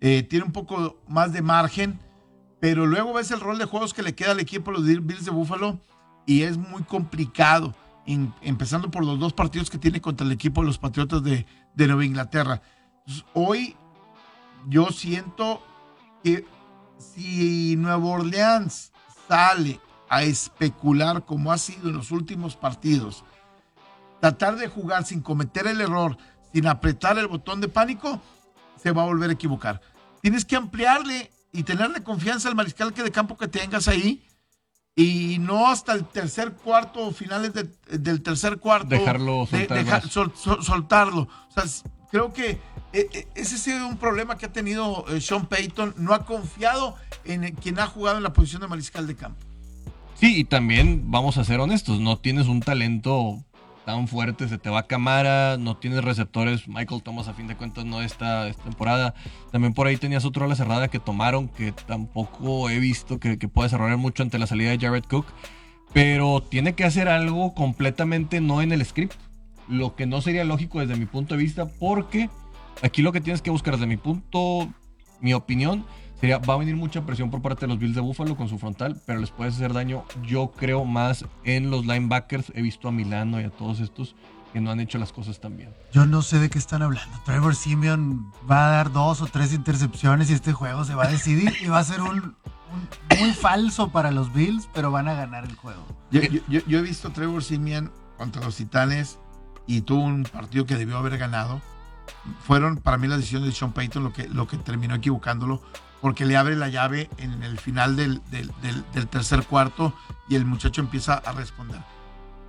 [0.00, 1.98] eh, tiene un poco más de margen,
[2.60, 5.30] pero luego ves el rol de juegos que le queda al equipo los Bills de
[5.30, 5.80] Buffalo
[6.26, 7.74] y es muy complicado,
[8.08, 11.86] empezando por los dos partidos que tiene contra el equipo de los Patriotas de, de
[11.86, 12.62] Nueva Inglaterra.
[13.34, 13.76] Hoy
[14.66, 15.62] yo siento
[16.24, 16.46] que
[16.98, 18.92] si Nueva Orleans
[19.28, 23.24] sale a especular como ha sido en los últimos partidos,
[24.20, 26.16] tratar de jugar sin cometer el error,
[26.52, 28.20] sin apretar el botón de pánico,
[28.76, 29.80] se va a volver a equivocar.
[30.22, 34.27] Tienes que ampliarle y tenerle confianza al mariscal que de campo que tengas ahí
[35.00, 37.68] y no hasta el tercer cuarto o finales de-
[37.98, 41.20] del tercer cuarto Dejarlo de- soltar sol- sol- soltarlo.
[41.22, 41.62] O sea,
[42.10, 42.58] creo que
[42.92, 45.94] eh, eh, ese ha sido un problema que ha tenido eh, Sean Payton.
[45.98, 49.38] No ha confiado en quien ha jugado en la posición de mariscal de campo.
[50.14, 53.44] Sí, y también vamos a ser honestos, no tienes un talento
[53.88, 57.86] tan fuerte, se te va Camara, no tienes receptores, Michael Thomas a fin de cuentas
[57.86, 59.14] no está esta temporada.
[59.50, 63.38] También por ahí tenías otro a la cerrada que tomaron, que tampoco he visto que,
[63.38, 65.24] que pueda desarrollar mucho ante la salida de Jared Cook,
[65.94, 69.14] pero tiene que hacer algo completamente no en el script,
[69.68, 72.28] lo que no sería lógico desde mi punto de vista, porque
[72.82, 74.68] aquí lo que tienes que buscar desde mi punto,
[75.22, 75.86] mi opinión,
[76.20, 78.58] sería, va a venir mucha presión por parte de los Bills de Buffalo con su
[78.58, 82.52] frontal, pero les puedes hacer daño, yo creo, más en los linebackers.
[82.54, 84.14] He visto a Milano y a todos estos
[84.52, 85.74] que no han hecho las cosas tan bien.
[85.92, 87.14] Yo no sé de qué están hablando.
[87.26, 91.08] Trevor Simeon va a dar dos o tres intercepciones y este juego se va a
[91.08, 92.34] decidir y va a ser un,
[93.12, 95.84] un muy falso para los Bills, pero van a ganar el juego.
[96.10, 99.18] Yo, yo- yo- yo he visto a Trevor Simeon contra los Titanes
[99.66, 101.60] y tuvo un partido que debió haber ganado.
[102.46, 105.60] Fueron para mí las decisiones de Sean Payton lo que, lo que terminó equivocándolo,
[106.00, 109.94] porque le abre la llave en el final del, del- del- del tercer cuarto
[110.28, 111.80] y el muchacho empieza a responder.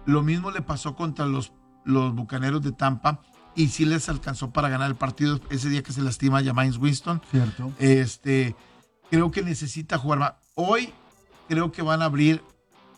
[0.06, 1.52] Lo mismo le pasó contra los,
[1.86, 3.22] los Bucaneros de Tampa
[3.56, 7.22] y sí les alcanzó para ganar el partido ese día que se lastima James Winston.
[7.32, 7.72] ¿Cierto?
[7.80, 8.56] Este,
[9.10, 10.34] creo que necesita jugar más.
[10.56, 10.94] Hoy
[11.48, 12.44] creo que van a abrir,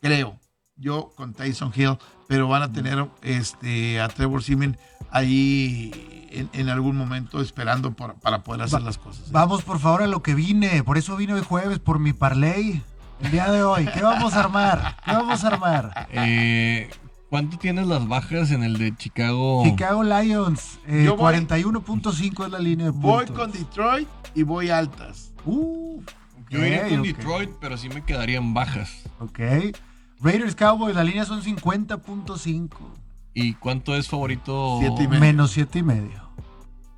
[0.01, 0.37] creo,
[0.75, 1.97] yo con Tyson Hill,
[2.31, 4.77] pero van a tener este, a Trevor Simeon
[5.11, 5.91] ahí
[6.31, 9.27] en, en algún momento esperando por- para poder hacer Va- las cosas.
[9.27, 9.31] ¿eh?
[9.31, 10.81] Vamos por favor a lo que vine.
[10.83, 12.81] Por eso vine hoy jueves, por mi parlay.
[13.21, 13.85] El día de hoy.
[13.93, 14.97] ¿Qué vamos a armar?
[15.05, 16.07] ¿Qué vamos a armar?
[16.11, 16.89] Eh,
[17.29, 19.63] ¿Cuánto tienes las bajas en el de Chicago?
[19.65, 20.79] Chicago Lions.
[20.87, 23.37] eh, Yo voy- 41.5 es la línea de Voy puntos.
[23.37, 25.33] con Detroit y voy altas.
[25.45, 26.01] Uh,
[26.49, 27.05] Yo iría con ok.
[27.07, 28.89] Detroit, pero sí me quedaría en bajas.
[29.19, 29.39] Ok.
[30.21, 32.69] Raiders Cowboys, la línea son 50.5.
[33.33, 34.77] ¿Y cuánto es favorito?
[34.79, 35.19] Siete y medio.
[35.21, 36.21] Menos 7 y medio.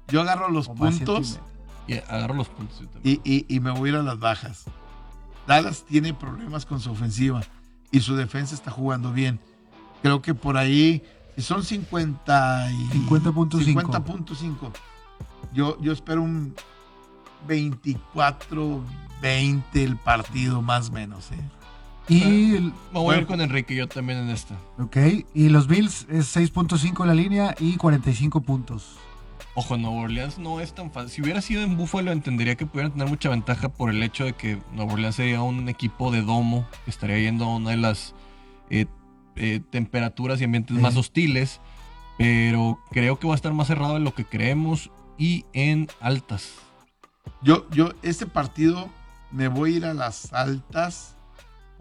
[0.07, 1.39] Yo agarro los O y puntos
[1.87, 1.87] medio.
[1.87, 2.79] Y agarro los puntos.
[2.81, 3.21] yo también.
[3.23, 4.65] y, y- y me voy a ir a las bajas.
[5.47, 7.41] Dallas tiene problemas con su ofensiva
[7.91, 9.39] y su defensa está jugando bien.
[10.01, 11.03] Creo que por ahí,
[11.35, 13.63] si son 50 y 50.5.
[13.63, 14.71] 50.5.
[15.53, 16.55] Yo, yo espero un
[17.47, 21.31] 24-20 el partido, más o menos.
[21.31, 21.39] ¿eh?
[22.09, 24.55] Y, Me voy a ir con Enrique, yo también en esta.
[24.77, 24.97] ok,
[25.33, 28.97] y los Bills es 6.5 la línea y 45 puntos.
[29.55, 31.09] Ojo, Nueva Orleans no es tan fácil.
[31.11, 34.33] Si hubiera sido en Buffalo, entendería que pudieran tener mucha ventaja por el hecho de
[34.33, 38.15] que Nueva Orleans sería un equipo de domo, que estaría yendo a una de las
[38.71, 38.87] eh,
[39.35, 40.81] eh, temperaturas y ambientes Sí.
[40.81, 41.61] más hostiles.
[42.17, 46.53] Pero creo que va a estar más cerrado de lo que creemos y en altas.
[47.41, 48.89] Yo, yo, este partido
[49.31, 51.12] me voy a ir a las altas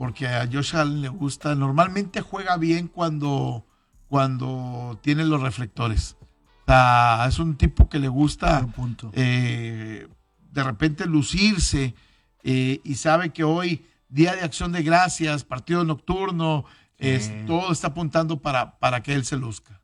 [0.03, 3.64] porque a Josh Allen le gusta, normalmente juega bien cuando,
[4.09, 6.16] cuando tiene los reflectores.
[6.20, 6.26] O
[6.66, 9.12] sea, es un tipo que le gusta punto.
[9.14, 10.09] eh,
[10.50, 11.94] de repente lucirse
[12.42, 16.64] eh, y sabe que hoy, día de acción de gracias, partido nocturno,
[16.98, 19.80] es- todo está apuntando para, para que él se luzca.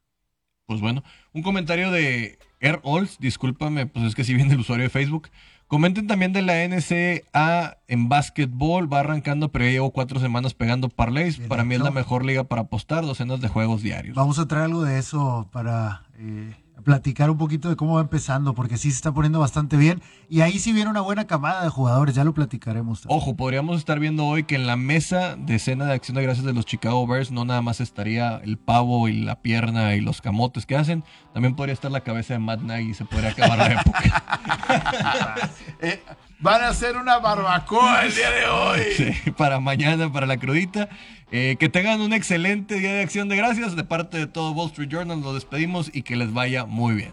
[0.66, 4.82] Pues bueno, un comentario de Air Olds, discúlpame, pues es que si viene el usuario
[4.82, 5.28] de Facebook.
[5.68, 10.88] Comenten también de la NCA en básquetbol, va arrancando, pero ya llevo cuatro semanas pegando
[10.88, 11.38] parlays.
[11.40, 14.16] Para mí es la mejor liga para apostar, docenas de juegos diarios.
[14.16, 16.54] Vamos a traer algo de eso para eh,
[16.84, 20.00] platicar un poquito de cómo va empezando, porque sí se está poniendo bastante bien.
[20.28, 23.02] Y ahí sí viene una buena camada de jugadores, ya lo platicaremos.
[23.02, 23.18] también.
[23.20, 26.44] Ojo, podríamos estar viendo hoy que en la mesa de cena de acción de gracias
[26.46, 30.20] de los Chicago Bears no nada más estaría el pavo y la pierna y los
[30.20, 33.58] camotes que hacen, también podría estar la cabeza de Matt Nagy y se podría acabar
[33.58, 35.50] la época.
[35.80, 36.02] Eh,
[36.40, 38.80] van a hacer una barbacoa el día de hoy.
[38.96, 40.88] Sí, para mañana, para la crudita.
[41.30, 43.76] Eh, que tengan un excelente día de acción de gracias.
[43.76, 47.12] De parte de todo Wall Street Journal, nos despedimos y que les vaya muy bien.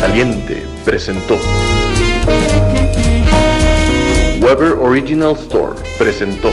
[0.00, 1.36] Caliente presentó.
[4.40, 6.52] Weber Original Store presentó.